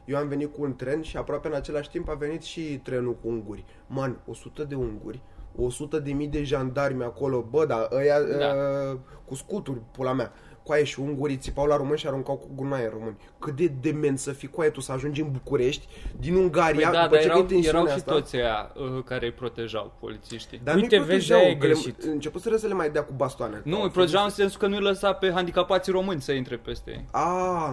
[0.05, 3.13] Eu am venit cu un tren și aproape în același timp a venit și trenul
[3.15, 3.65] cu unguri.
[3.87, 5.21] Man, 100 de unguri,
[5.57, 8.47] 100 de mii de jandarmi acolo, bă, dar ăia Da.
[8.93, 10.33] uh, cu scuturi, pula mea.
[10.65, 13.17] Coaie și ungurii țipau la români și aruncau cu gunoaie în români.
[13.39, 15.87] Cât de dement să fii coaie tu să ajungi în București,
[16.21, 18.13] din Ungaria, Păi da, după dar ce erau, că e tensiunea erau și asta.
[18.13, 20.61] toți aia uh, care îi protejau, polițiștii.
[20.65, 22.03] Dar Uite, nu-i vezi, protejau, aia e că le- greșit.
[22.03, 23.61] Începuseră să le mai dea cu bastoane.
[23.65, 26.57] Nu, Au îi protejau în sensul că nu îi lăsa pe handicapații români să intre
[26.57, 27.05] peste ei.
[27.11, 27.73] Ah,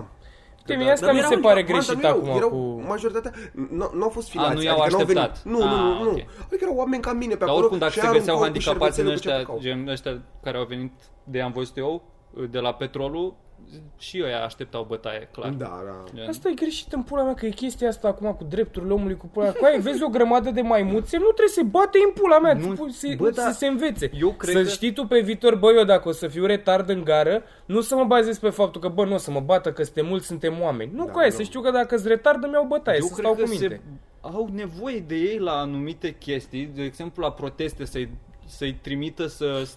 [0.58, 2.18] Uite, Da, mie asta dar mi erau se niște- pare man, dar greșit nu erau-
[2.18, 2.88] acum erau, cu...
[2.88, 4.56] Majoritatea nu, nu au fost filați.
[4.56, 5.42] nu i-au adică n-au așteptat.
[5.44, 5.60] Venit.
[5.60, 6.10] Nu, nu, Ah, nu, nu.
[6.10, 6.18] ok.
[6.46, 8.44] Adică erau oameni ca mine pe Dar acolo oricum, dacă și se găseau aruncau cu
[8.44, 10.92] handicapați în șervețele ăștia, cu ce gen ăștia care au venit
[11.24, 12.04] de am văzut eu,
[12.50, 13.34] de la petrolul,
[13.98, 15.50] și ăia așteptau bătaie, clar.
[15.50, 16.04] Da, da.
[16.16, 19.18] Gen, Asta e greșit în pula mea, că e chestia asta acum cu drepturile omului,
[19.18, 19.54] cu pula mea.
[19.54, 22.68] Cu aia, vezi o grămadă de maimuțe, nu trebuie să-i bate în pula mea, Nu,
[22.68, 23.52] nu, să, bă, să da.
[23.52, 24.12] se învețe.
[24.20, 26.90] Eu cred să că- știi tu pe viitor, bă, eu dacă o să fiu retard
[26.90, 29.72] în gară, nu să mă bazez pe faptul că, bă, nu o să mă bată,
[29.74, 30.92] că suntem mulți, suntem oameni.
[30.94, 31.36] Nu, Da, cu aia, nu.
[31.36, 33.50] să știu că dacă îți retard îmi iau bătaie, eu să cred stau că cu
[33.50, 33.68] minte.
[33.68, 33.82] se
[34.22, 38.10] au nevoie de ei la anumite chestii, de exemplu la proteste, să-i,
[38.46, 39.68] să-i trimită să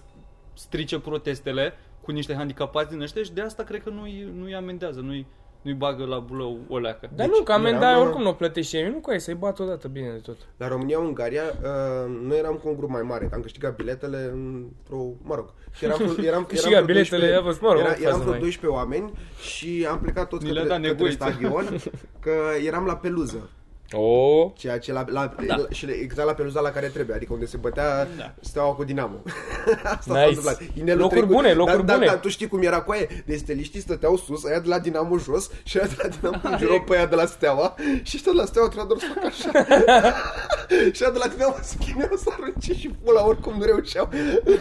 [0.55, 1.73] strice protestele
[2.05, 5.27] cu niște handicapați din ăștia și de asta cred că nu-i, nu-i amendează, nu-i,
[5.63, 7.11] nu-i bagă la bulă o leacă.
[7.15, 9.35] Dar Deci, nu, că amenda eram- oricum nu o plătești ei, nu cu aia, să-i
[9.35, 10.37] bat odată bine de tot.
[10.57, 13.29] La România-Ungaria, uh, noi eram cu un grup mai mare.
[13.33, 15.53] Am câștigat biletele într-o, mă rog.
[15.73, 18.11] Și eram, eram, eram Câștigat vreo biletele, 12 a fost, mă rog, era, o eram
[18.11, 21.31] fază vreo mai- 12 oameni și am plecat toți Ni le-a către, dat către nevoiță.
[21.31, 21.79] stadion,
[22.21, 22.31] că
[22.67, 23.49] eram la peluză.
[23.93, 25.57] Oh, Ceea ce la, la, Da.
[25.57, 28.35] la, și le- exact la peluza la care trebuie, adică unde se bătea Da.
[28.41, 29.23] steaua cu Dinamo.
[29.99, 30.19] Asta Nice.
[30.21, 30.61] s-a întâmplat.
[30.79, 32.07] Inelul Locuri bune, locuri dar, bune.
[32.07, 33.07] Dar, dar tu știi cum era cu aia?
[33.27, 36.81] Deci steliștii stăteau sus, aia de la Dinamo jos și aia de la Dinamo înjurau
[36.89, 39.67] pe aia de la steaua și ăștia de la steaua trebuia doar să facă așa.
[40.93, 44.09] și aia de la Dinamo se chineau să arunce și pula oricum nu reușeau.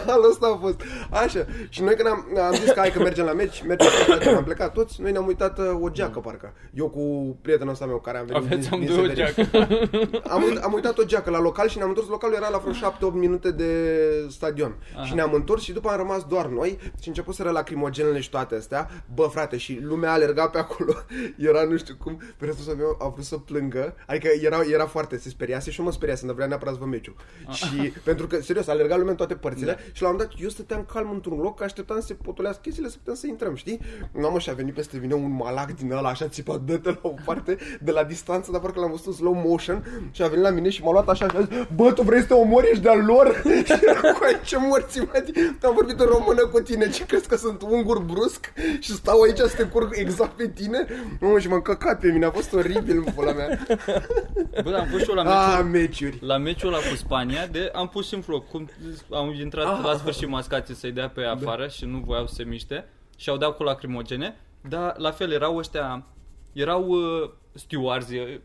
[0.05, 0.81] Halul ăsta a fost.
[1.11, 1.45] Așa.
[1.69, 4.35] Și noi când am, am zis că hai că mergem la meci, mergem la stadion,
[4.35, 6.53] am plecat toți, noi ne-am uitat uh, o geacă parcă.
[6.73, 9.45] Eu cu prietenul ăsta meu care am venit Aveți din, din amândoi o Severin.
[9.49, 10.29] geacă.
[10.29, 12.73] Am, uit- am uitat o geacă la local și ne-am întors localul, era la vreo
[13.11, 13.71] 7-8 minute de
[14.29, 14.75] stadion.
[14.95, 15.05] Aha.
[15.05, 18.89] Și ne-am întors și după am rămas doar noi și începuseră lacrimogenele și toate astea.
[19.13, 20.93] Bă, frate, și lumea alerga pe acolo.
[21.49, 23.95] Era nu știu cum, prietenul meu a vrut să plângă.
[24.07, 26.89] Adică era, era foarte, se speriase și eu mă speriase, dar vrea neapărat să văd
[26.89, 27.15] meciul.
[27.51, 29.77] Și pentru că, serios, alerga lumea în toate părțile da.
[29.91, 32.61] și la un moment dat eu stăteam calm într-un loc, că așteptam să se potolească
[32.63, 33.79] chestiile să putem să intrăm, știi?
[34.11, 37.13] Mamă, și a venit peste mine un malac din ăla, așa țipat, dă-te la o
[37.25, 40.49] parte de la distanță, dar parcă l-am văzut în slow motion și a venit la
[40.49, 42.83] mine și m-a luat așa și a zis, bă, tu vrei să te omori, ești
[42.83, 43.41] de-al lor?
[43.65, 45.23] și eram cu aici, ce morți, mă,
[45.61, 49.37] am vorbit în română cu tine, ce crezi că sunt ungur brusc și stau aici
[49.37, 50.85] să te curg exact pe tine?
[51.19, 53.59] Mamă, și m-am căcat pe mine, a fost oribil în pula mea.
[54.63, 56.17] Bă, dar am fost și eu la meciul, Ah, meciuri.
[56.21, 58.47] la meciul ăla cu Spania, de am pus și în floc.
[58.49, 58.69] Cum
[59.09, 59.83] au intrat Ah.
[59.83, 62.85] la sfârșit mascații să-i dea pe ea afară și nu voiau să se miște
[63.17, 64.35] și au dat cu lacrimogene,
[64.69, 66.05] dar la fel erau ăștia,
[66.53, 68.39] erau uh, stewards, uh,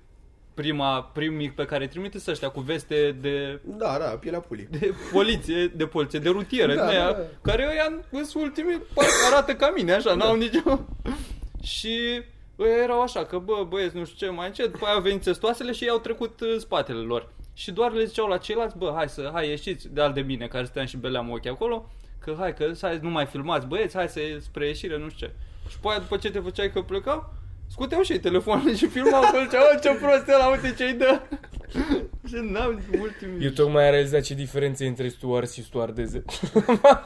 [0.54, 4.68] prima, primii pe care îi trimite ăștia cu veste de Da, da, pielea pulii.
[4.70, 7.18] de poliție, de poliție, de rutieră, Da, da, aia, da.
[7.42, 10.80] care ăia sunt ultimii, parcă arată ca mine, așa, n-au nicio...
[11.76, 12.22] și
[12.58, 15.22] ăia erau așa, că bă, băieți, nu știu ce, mai încet, după aia au venit
[15.22, 17.32] testoasele și i-au trecut uh, spatele lor.
[17.54, 20.46] Și doar le ziceau la ceilalți, bă, hai să, hai ieșiți de al de mine,
[20.46, 24.08] care stăteam și beleam ochii acolo, că hai, că hai, nu mai filmați, băieți, hai
[24.08, 25.32] să spre ieșire, nu știu ce.
[25.68, 27.32] Și după aia, după ce te făceai că plecau,
[27.70, 30.92] scuteau și ei telefonul și filmau că ziceau, "Bă, ce prost e ăla, uite ce-i
[30.92, 31.20] dă.
[32.28, 33.44] și n-am ultimii...
[33.44, 36.24] Eu tocmai am realizat ce diferențe între stuard și stuardeze.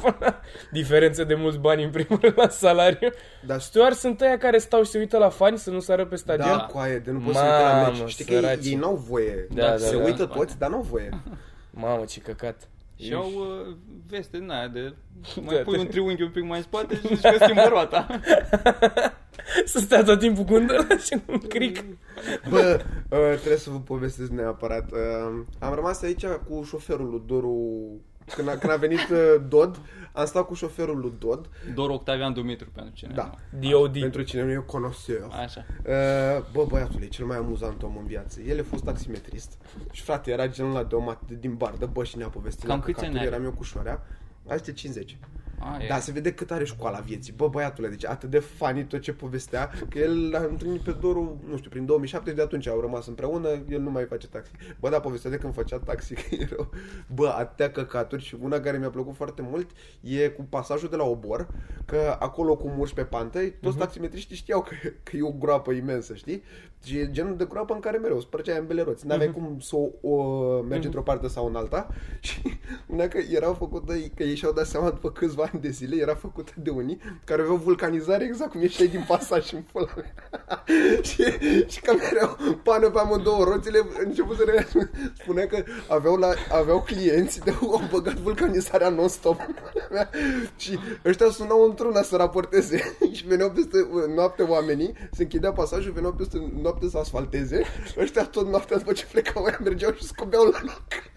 [0.73, 3.09] Diferență de mulți bani în primul rând la salariu.
[3.47, 6.17] Dar Stuard sunt ăia care stau și se uită la fani să nu sară pe
[6.17, 6.57] stadion.
[6.57, 8.09] Da, coaie, de nu poți să uite la Mamă, meci.
[8.11, 8.65] Știi că ei, săraci.
[8.67, 9.47] ei n-au voie.
[9.55, 10.05] Da, da, se da.
[10.05, 11.09] uită toți, dar n-au voie.
[11.71, 12.69] Mamă, ce căcat.
[12.99, 13.75] Și au uh,
[14.09, 14.95] veste din aia de...
[15.41, 15.81] Mai Da, pui da.
[15.81, 18.07] un triunghi un pic mai în spate și zici că schimbă roata.
[19.65, 21.85] Să stea tot timpul cu undă și un cric.
[22.49, 24.93] Bă, uh, trebuie să vă povestesc neapărat.
[24.93, 24.99] Uh,
[25.59, 27.57] am rămas aici cu șoferul lui Doru.
[28.35, 29.81] Când a, când a venit uh, Dod,
[30.13, 31.49] am stat cu șoferul lui Dod.
[31.75, 33.13] Dor Octavian Dumitru pentru cine.
[33.15, 33.35] Da.
[33.61, 33.99] D.O.D.
[33.99, 35.29] Pentru cine nu e conoseur.
[35.31, 35.65] Așa.
[35.79, 38.41] Uh, bă, băiatul e cel mai amuzant om în viață.
[38.41, 39.59] El a fost taximetrist.
[39.91, 42.67] Și frate, era genul ăla de om atât din bardă, bă, și ne-a povestit.
[42.67, 43.35] Cam la câți ani căcaturi, are?
[43.35, 44.07] Eram eu cu șoarea.
[44.49, 45.19] Azi 50.
[45.63, 45.87] A, e.
[45.89, 47.33] Dar se vede cât are școala vieții.
[47.33, 51.41] Bă, băiatule, deci atât de funny tot ce povestea, că el l-a întâlnit pe Doru,
[51.49, 54.53] nu știu, prin 2007, de atunci au rămas împreună, el nu mai face taxi.
[54.81, 56.71] Bă, da, povestea de când făcea taxi, că erau,
[57.15, 61.05] bă, atâtea căcaturi și una care mi-a plăcut foarte mult e cu pasajul de la
[61.05, 61.49] Obor,
[61.85, 66.15] că acolo cum urci pe pantă, toți taximetriștii știau că, că e o groapă imensă,
[66.15, 66.43] știi?
[66.85, 69.07] Și e genul de groapă în care mereu spărgeai ambele roți.
[69.07, 71.89] N-aveai cum să o, o mergi într-o parte sau în alta
[72.21, 72.43] și
[72.87, 76.15] una că era făcută, că ei și-au dat seama după câțiva ani de zile, era
[76.15, 80.15] făcută de unii care aveau vulcanizare exact cum ieșeai din pasaj în pula mea.
[81.09, 81.25] și,
[81.67, 84.69] și că mereu pană pe amândouă roțile, început să re-
[85.23, 90.11] spunea că aveau, la, aveau clienți de au băgat vulcanizarea non-stop în pula mea.
[90.57, 96.13] și ăștia sunau într-una să raporteze și veneau peste noapte oamenii, se închidea pasajul, veneau
[96.13, 97.63] peste noapte să asfalteze,
[97.99, 101.12] ăștia tot noaptea după ce plecau aia mergeau și scobeau la loc.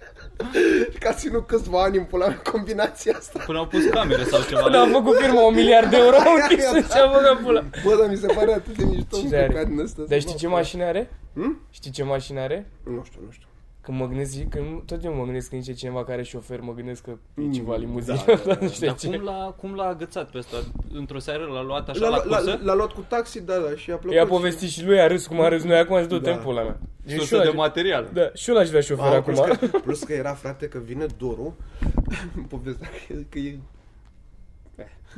[0.91, 3.43] Și că a ținut câțiva ani în pula mea combinația asta.
[3.45, 4.61] Până au pus camere sau ceva.
[4.61, 7.63] Când a făcut firma un miliard de euro, au închis și a băgat pula.
[7.83, 9.45] Bă, dar mi se pare atât de mișto Ce un are?
[9.45, 10.01] păcat din ăsta.
[10.07, 11.09] Dar să știi ce mă- mașină are?
[11.33, 11.61] Hmm?
[11.69, 12.71] Știi ce mașină are?
[12.83, 13.47] Nu știu, nu știu.
[13.85, 16.73] Când mă gândesc, când, tot eu mă gândesc când zice cineva care are șofer, mă
[16.73, 19.07] gândesc că e Mm, ceva limuzină, da, da, dar nu știu Dar ce.
[19.07, 20.57] cum l-a, cum l-a agățat pe ăsta?
[20.93, 22.59] Într-o seară l-a luat așa L-a, la l-a, cursă?
[22.63, 24.17] l-a luat cu taxi, da, da, și a plăcut.
[24.17, 26.35] I-a povestit și lui, a râs cum a râs noi acum, zic, du-te Da.
[26.35, 26.77] în pula mea.
[27.03, 28.09] Deci și Sursă eu de aș- material.
[28.13, 29.33] Da, și eu l-aș vrea șofer Ah, acum.
[29.33, 31.57] plus, că, plus că era, frate, că vine Doru,
[32.49, 33.57] povestea că, că e,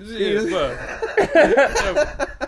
[0.03, 0.69] Zi, bă.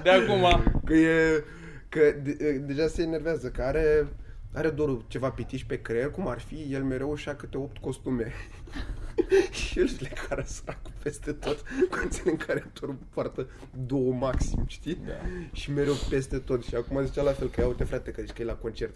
[0.04, 0.64] De acum.
[0.86, 1.44] că e,
[1.90, 4.08] că de, deja se enervează, că are,
[4.54, 8.32] are Doru ceva pitiș pe creier, cum ar fi, el mereu și câte opt costume.
[9.52, 13.47] și el și le cară săracul peste tot, conține în care Doru poartă
[13.88, 14.97] două maxim, știi?
[15.08, 15.14] Da.
[15.52, 16.64] Și mereu peste tot.
[16.66, 18.95] Și acum zicea la fel că ia uite frate, că zici că e la concert.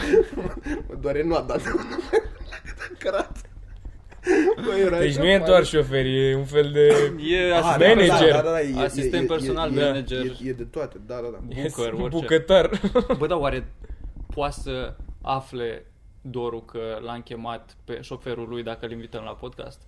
[0.88, 1.62] mă doare nu a dat.
[2.98, 3.40] cărat.
[4.64, 5.46] Bă, era Deci așa nu e fain.
[5.46, 7.12] doar șofer, e un fel de...
[7.30, 8.30] E Ah, asistent, da, da, manager.
[8.32, 10.24] da, da, da, e- Asistent e- e- personal, e- manager.
[10.24, 11.38] E, e de toate, da, da, da.
[11.62, 12.08] Bucăr, e orice.
[12.18, 12.70] bucătar.
[13.18, 13.66] Bă, dar oare
[14.36, 15.86] poate să afle
[16.20, 19.80] Doru că l-am chemat pe șoferul lui dacă îl invităm la podcast?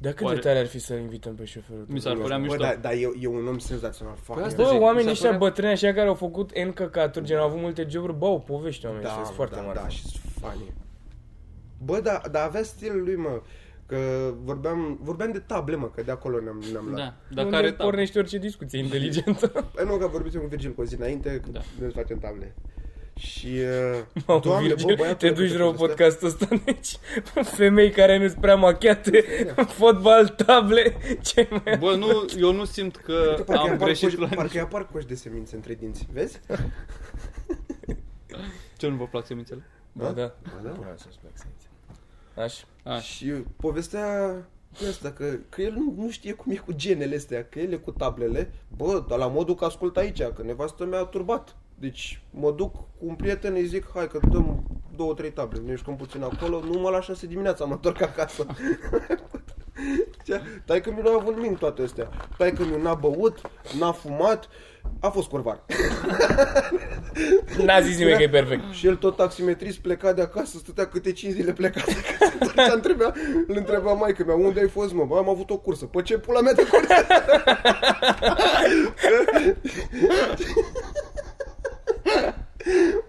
[0.00, 1.94] Dar cât Oare- de tare ar fi să-l invităm pe șoferul tău?
[1.94, 2.56] Mi s-ar părea Bă, mișto.
[2.62, 4.14] da, da, e, e un om senzațional.
[4.22, 6.14] Fuck, Păi asta e- Bă, zic, mi oamenii s-a ăștia părea- bătrâni așa care au
[6.14, 9.36] făcut N căcaturi, gen au avut multe joburi, bă, au povești oamenii da, ăștia, sunt
[9.36, 9.78] foarte da, mari.
[9.78, 10.72] Da, și sunt funny.
[11.84, 13.42] Bă, da, da, avea stilul lui, mă.
[13.86, 13.96] Că
[14.42, 16.96] vorbeam, vorbeam de table, mă, că de acolo ne-am, ne-am luat.
[16.98, 17.78] Da, dar Unde care tab?
[17.86, 19.46] pornește orice discuție inteligentă.
[19.48, 21.60] Păi nu, că vorbim cu Virgil cu o zi înainte, că Da.
[21.80, 22.54] ne facem table.
[23.18, 25.86] Și, uh, Mamă, doamne, Virgil, băiatul te ăla duci câte rău povestea.
[25.86, 26.98] podcastul ăsta, deci
[27.42, 29.24] femei care nu-s prea machiate,
[29.78, 31.78] fotbal, table, ce mai...
[31.78, 34.86] Bă, nu, eu nu simt că Uite, parcă am apar greșit coși, la Parcă apar
[34.86, 36.40] coși de semințe între dinți, vezi?
[38.76, 39.62] Ce nu vă plac semințele?
[39.92, 40.34] Ba da.
[40.42, 40.68] Ba da.
[40.68, 41.66] Da, să-ți plac semințe.
[42.34, 42.96] Așa.
[42.96, 44.32] Aș, Și povestea
[44.80, 47.72] de asta, că, că el nu, nu știe cum e cu genele astea, că el
[47.72, 48.52] e cu tablele.
[48.76, 51.56] Bă, dar la modul că ascult aici, că nevastă mea a turbat.
[51.80, 54.62] Deci mă duc cu un prieten, îi zic, hai că dăm
[54.96, 58.46] două, trei table, ne jucăm puțin acolo, numai la șase dimineața mă întorc acasă.
[60.64, 62.08] Tai că mi nu a avut nimic toate astea.
[62.36, 63.40] Tai că mi n-a băut,
[63.78, 64.48] n-a fumat,
[65.00, 65.64] a fost curvar.
[67.64, 68.62] N-a zis nimeni că e perfect.
[68.72, 71.84] Și el tot taximetrist pleca de acasă, stătea câte 5 zile plecat.
[71.84, 73.12] Că se întorcea, întrebea,
[73.46, 75.04] îl întreba maică mea, unde ai fost, mă?
[75.04, 75.84] Bă, am avut o cursă.
[75.84, 76.94] Păi ce pula mea de cursă?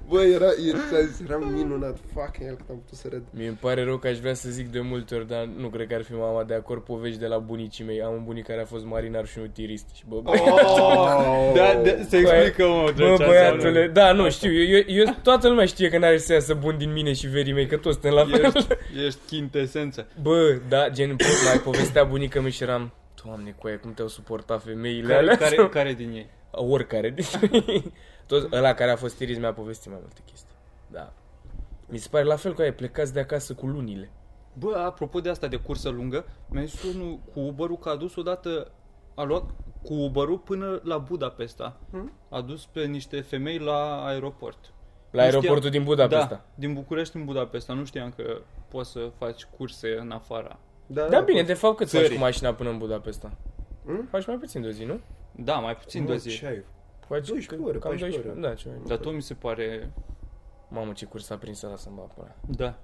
[0.07, 0.79] Bă, era, era,
[1.27, 1.97] era minunat.
[2.13, 3.23] Fucking hell, cât am putut să râd.
[3.31, 5.87] Mie îmi pare rău că aș vrea să zic de multe ori, dar nu cred
[5.87, 8.01] că ar fi mama de acord povești de la bunicii mei.
[8.01, 9.85] Am un bunic care a fost marinar și un tirist.
[9.93, 11.51] Și bă, bă, Oh!
[11.55, 15.47] Da, de, se explică, mă, bă ce băiatule, da, nu știu, eu, eu, eu, toată
[15.47, 18.13] lumea știe că n-are să iasă bun din mine și verii mei, că toți suntem
[18.13, 18.43] la fel.
[18.55, 18.67] Ești,
[19.05, 20.07] ești chintesență.
[20.21, 22.93] Bă, da, gen, po- mai povestea bunica mea și eram,
[23.25, 25.37] Doamne, cu aia, cum te-au suportat femeile Care, alea?
[25.37, 26.29] care, care din ei?
[26.51, 27.13] Oricare.
[28.29, 30.55] Toți, ăla care a fost tirist mi-a povestit mai multe chestii.
[30.91, 31.13] Da.
[31.87, 34.11] Mi se pare la fel cu aia, plecați de acasă cu lunile.
[34.53, 38.15] Bă, apropo de asta de cursă lungă, mi-a zis unul cu Uber-ul că a dus
[38.15, 38.71] odată,
[39.15, 39.43] a luat
[39.83, 41.77] cu Uber-ul până la Budapesta.
[41.91, 42.11] Hmm?
[42.29, 44.57] A dus pe niște femei la aeroport.
[45.11, 46.27] La Nu aeroportul știam- din Budapesta.
[46.29, 47.73] Da, din București în Budapesta.
[47.73, 50.59] Nu știam că poți să faci curse în afara.
[50.85, 52.15] Da, Da, bine, de fapt cât faci Țării.
[52.15, 53.31] cu mașina până în Budapesta?
[53.85, 54.07] Hmm?
[54.09, 54.99] Faci mai puțin de o zi, nu?
[55.35, 56.29] Da, mai puțin de o zi.
[56.29, 56.63] Ce ai?
[57.09, 58.47] Faci 12 ore, cam 14 12 ore.
[58.47, 59.91] Da, ce Dar tot mi se pare...
[60.71, 62.35] Mamă, ce curs a prins ăla să-mi bag până.
[62.57, 62.77] Da.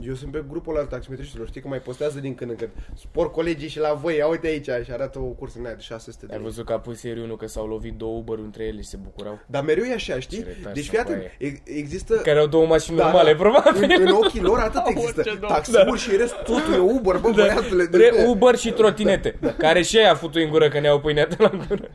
[0.00, 2.70] Eu sunt pe grupul ăla al taximetriștilor, știi că mai postează din când în când.
[2.94, 5.80] Spor colegii și la voi, ia uite aici și arată o cursă în aia de
[5.80, 6.46] 600 de Ai lei.
[6.48, 8.96] văzut că a pus ieri unul că s-au lovit două uber între ele și se
[9.02, 9.38] bucurau.
[9.46, 10.38] Dar mereu e așa, știi?
[10.38, 11.32] Ce retar Deci să fii atent, faie.
[11.38, 12.14] e- există...
[12.14, 13.38] Care au două mașini Da, normale, da.
[13.38, 13.82] probabil.
[13.82, 15.22] În, în ochii lor atât Orice există.
[15.22, 15.46] domn.
[15.46, 17.84] Taxiuri și rest, totul e Uber, bă, băiatule.
[17.84, 21.26] de- Re, Uber și trotinete, care și ei a futut în gură că ne-au pâinea
[21.26, 21.90] de la gură.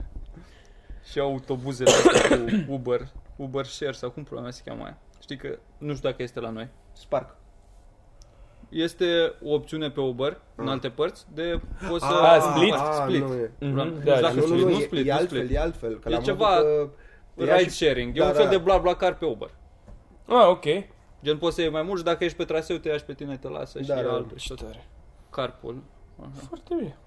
[1.12, 4.98] Și autobuzele astea cu Uber, Uber Share sau cum problema se cheamă aia.
[5.22, 6.68] Știi că nu știu dacă este la noi.
[6.92, 7.36] Spark.
[8.70, 12.74] Este o opțiune pe Uber în alte părți de poți să Ah, split?
[13.04, 13.22] split.
[13.28, 13.52] nu e.
[13.58, 15.38] Nu Mhm, știu da, dacă Nu, nu, split, nu, nu e, split, e nu altfel,
[15.44, 15.56] split.
[15.56, 16.00] e altfel.
[16.00, 16.96] Că E l-am ceva văzut
[17.36, 18.16] că- ea Ride și- sharing.
[18.18, 18.50] E Da, un fel da.
[18.50, 19.50] de bla bla car pe Uber.
[20.28, 20.64] Ah, ok.
[21.24, 23.14] Gen poți să iei mai mult și dacă ești pe traseu te ia și pe
[23.14, 24.66] tine te lasă și Da, da, da, altul și Ce tot.
[24.66, 24.88] tare.
[25.30, 25.76] Carpool.
[26.22, 26.30] Aha.
[26.48, 26.98] Foarte bine.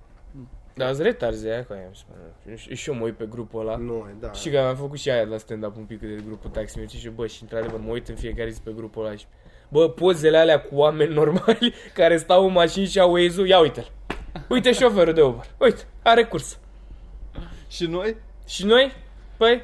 [0.74, 2.56] Dar ați retarzi aia cu aia, îmi spune.
[2.56, 3.76] Și- Și eu mă uit pe grupul ăla.
[3.76, 4.32] Nu, e, da.
[4.32, 7.26] Și că am făcut și aia la stand-up un pic de grupul taximetri și bă,
[7.26, 9.24] și într-adevăr mă uit în fiecare zi pe grupul ăla și
[9.68, 13.90] Bă, pozele alea cu oameni normali care stau în mașini și au Waze-ul, ia uite-l.
[14.48, 15.44] Uite șoferul de Uber.
[15.58, 16.58] Uite, are curs.
[17.68, 18.16] Și noi?
[18.46, 18.92] Și noi?
[19.36, 19.62] Păi,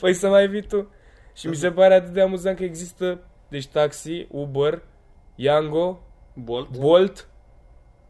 [0.00, 0.88] Păi să mai vii tu.
[1.34, 4.82] Și mi se pare atât de amuzant că există, deci taxi, Uber,
[5.34, 6.00] Yango,
[6.34, 7.28] Bolt, Bolt,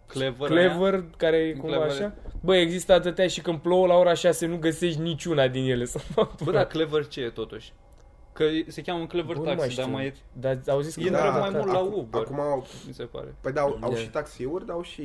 [0.07, 1.91] Clever, Clever, care e cumva Clever.
[1.97, 2.15] așa.
[2.41, 5.85] Bă, există atâtea și când plouă la ora 6 nu găsești niciuna din ele.
[5.85, 5.99] Să
[6.45, 7.73] Bă, dar Clever ce e totuși?
[8.33, 9.97] Că se cheamă un Clever Bă, nu mai Taxi, dar știu.
[9.97, 11.01] mai e, Dar au zis că...
[11.01, 12.21] E întreabă mai mult la acum, Uber.
[12.21, 13.35] Acum au, mi se pare.
[13.41, 13.97] păi da, au, au Da.
[13.97, 15.03] și taxiuri, dar au și...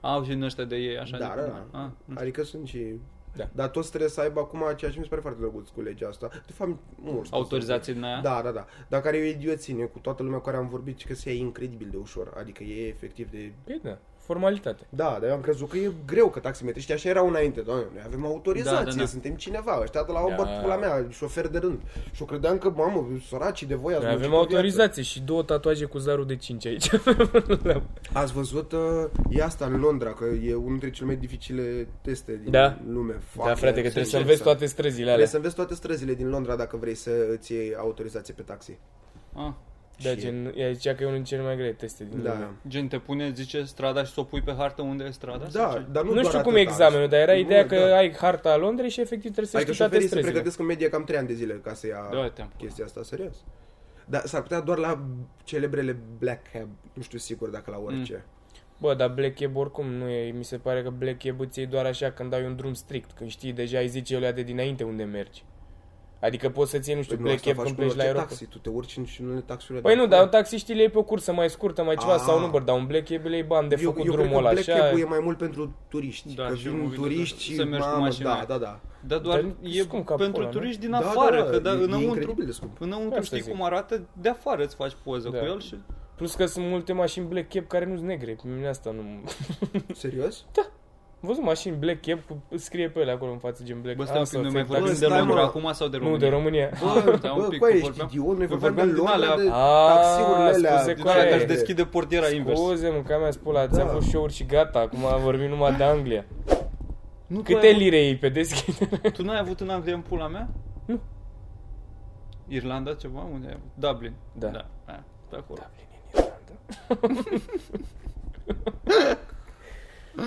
[0.00, 1.78] Au și din ăștia de ei, așa Da, de da, cum da.
[1.78, 1.82] e.
[1.82, 2.22] Ah, nu știu.
[2.22, 3.00] Adică sunt și...
[3.36, 3.48] Da.
[3.52, 6.08] Dar toți trebuie să aibă acum ceea ce mi se pare foarte drăguț cu legea
[6.08, 6.28] asta.
[6.46, 7.32] De fapt, mulți.
[7.32, 8.20] Autorizații din aia?
[8.20, 8.66] Da, da, da.
[8.88, 11.32] Dar care e o idioțenie cu toată lumea cu care am vorbit și că se
[11.32, 12.32] ia incredibil de ușor.
[12.38, 13.52] Adică e efectiv de...
[13.64, 14.86] Păi da, formalitate.
[14.88, 17.60] Da, dar eu am crezut că e greu că taximetriștii așa erau înainte.
[17.60, 19.06] Doamne, noi avem autorizație, Da, da, da.
[19.06, 19.78] suntem cineva.
[19.82, 20.34] Ăștia de la o Da.
[20.34, 21.80] băt pula mea, șofer de rând.
[22.12, 24.54] Și eu credeam că, mamă, săracii de voi ați Noi muncit avem pe viață.
[24.56, 26.90] autorizație și două tatuaje cu zarul de 5 aici.
[28.12, 28.80] Ați văzut, uh,
[29.30, 32.78] e asta în Londra, că e unul dintre cele mai dificile teste din Da.
[32.88, 33.12] lume.
[33.12, 35.14] da, Foarte frate, că trebuie să sincer, înveți toate străzile alea.
[35.14, 38.78] Trebuie să înveți toate străzile din Londra dacă vrei să îți iei autorizație pe taxi.
[39.34, 39.52] Ah.
[40.02, 42.32] Da, Și- gen, ea zicea că e unul dintre cele mai grele teste din Da.
[42.32, 42.48] lume.
[42.68, 45.48] Gen te pune, zice strada și să o pui pe hartă unde e strada?
[45.48, 45.84] sau Da, ce?
[45.92, 46.58] dar nu, Nu, doar știu cum atâta.
[46.58, 47.96] e examenul, dar era Nu, ideea că da.
[47.96, 50.32] ai harta a Londrei și efectiv trebuie să Adică știi toate șoferii se străzile.
[50.32, 52.52] pregătesc în medie cam 3 ani de zile ca să ia Da, te-am.
[52.56, 53.44] chestia asta, serios.
[54.08, 55.02] Dar s-ar putea doar la
[55.44, 58.24] celebrele Black Cab, nu știu sigur dacă la orice.
[58.80, 61.68] Bă, dar Black Cab oricum nu e, mi se pare că Black Cab îți iei
[61.68, 64.84] doar așa când ai un drum strict, când știi deja îi zice ele de dinainte
[64.84, 65.44] unde mergi.
[66.20, 67.96] Adică poți să-ți iei, nu știu, Păi nu, Black asta Cab faci când cu pleci
[67.96, 68.28] la orice aeroport.
[68.38, 70.20] taxi, tu te urci în și în unele taxiurile Păi de nu, acolo.
[70.20, 72.20] dar taxiștii le iei pe o cursă mai scurtă, mai ceva, Ah.
[72.20, 74.26] sau nu, bă, dar un Black Cab le iei bani de eu, făcut eu drumul
[74.28, 74.78] cred că ăla, Black așa.
[74.78, 76.34] Cab-ul e mai mult pentru turiști.
[76.34, 78.34] Da, că și eu mă vin gândesc turiști să și mergi cu mamă, mașina da,
[78.34, 78.44] aia.
[78.48, 78.80] da, da.
[79.06, 80.52] Dar doar Dar e scump ca pentru pula, nu?
[80.52, 82.80] turiști din Da, afară, da, că da, e, e înăuntru, incredibil de scump.
[82.80, 83.52] înăuntru Asta știi zic.
[83.52, 85.38] cum arată, de afară îți faci poză Da.
[85.38, 85.74] cu el și...
[86.16, 89.02] Plus că sunt multe mașini Black Cab care nu sunt negre, pe mine asta nu...
[89.94, 90.44] Serios?
[91.22, 94.04] Am văzut mașini Black Cab cu scrie pe ele acolo în față gen Black Bă,
[94.04, 95.40] stai un pic, Asta, noi mai ți- vorbim taxi- de stai, Londra mă.
[95.46, 96.28] acum sau de Nu, România?
[96.28, 96.68] de România.
[96.80, 98.88] Bă, stai un bă, pic, cu că ești vorbeam- idiot, noi că vorbeam de vorbeam
[98.88, 100.76] din Londra, alea- de A, taxiurile alea.
[100.78, 101.44] scuze, Din Cu alea aia care e.
[101.44, 102.58] își deschide portiera invers.
[102.60, 103.92] Scuze, mă, că mea spula, ți-am Da.
[103.92, 106.24] fost show și gata, acum vorbim numai de Anglia.
[107.26, 109.10] Nu, tu Câte ai avut- lire iei pe deschidere?
[109.10, 110.48] Tu n-ai avut în Anglia în pula mea?
[110.84, 111.00] Nu.
[112.48, 113.20] Irlanda ceva?
[113.32, 113.70] Unde ai avut?
[113.92, 114.12] Dublin.
[114.32, 114.46] Da.
[114.48, 115.58] Da, aia, pe acolo.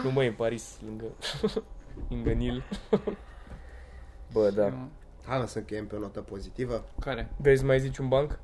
[0.04, 1.06] nu mă, e în Paris, lângă,
[2.10, 2.64] lângă Nil.
[4.34, 4.74] Bă, da.
[5.26, 6.86] Hai mă, să încheiem pe o notă pozitivă.
[7.00, 7.32] Care?
[7.38, 8.40] Vrei să mai zici un banc?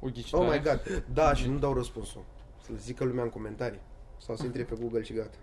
[0.00, 0.46] O ghicitoare?
[0.46, 2.24] Oh my god, da, și nu dau răspunsul.
[2.60, 3.80] Să-l zică lumea în comentarii.
[4.16, 5.36] Sau să intre pe Google și gata.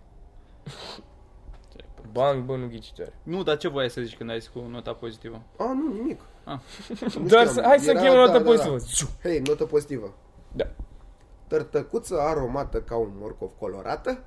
[2.11, 3.13] Banc, bă, nu ghicitoare.
[3.23, 5.41] Nu, dar ce voiai să zici când ai zis cu nota pozitivă?
[5.57, 6.19] Ah, nu, nimic.
[6.43, 6.59] Ah.
[7.15, 7.53] Nu Doar știam.
[7.53, 8.73] să, hai să Era- încheiem o notă da, da, pozitivă.
[8.77, 8.83] Da.
[8.83, 9.07] Ziu.
[9.21, 10.13] Hei, notă pozitivă.
[10.51, 10.67] Da.
[11.47, 14.23] Tărtăcuță aromată ca un morcov colorată,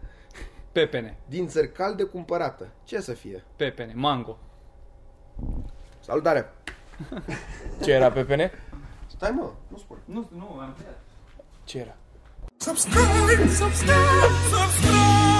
[0.75, 1.17] Pepene.
[1.27, 2.69] din țări calde cumpărată.
[2.85, 3.45] Ce să fie?
[3.57, 3.93] Pepene.
[3.95, 4.39] Mango.
[6.01, 6.53] Salutare!
[7.85, 8.51] Ce era, Pepene?
[9.07, 9.99] Stai mă, nu spun.
[10.05, 11.01] Nu, nu, am tăiat.
[11.65, 11.97] Ce era?
[12.57, 13.95] Subscribe, subscribe,
[14.51, 15.34] subscribe.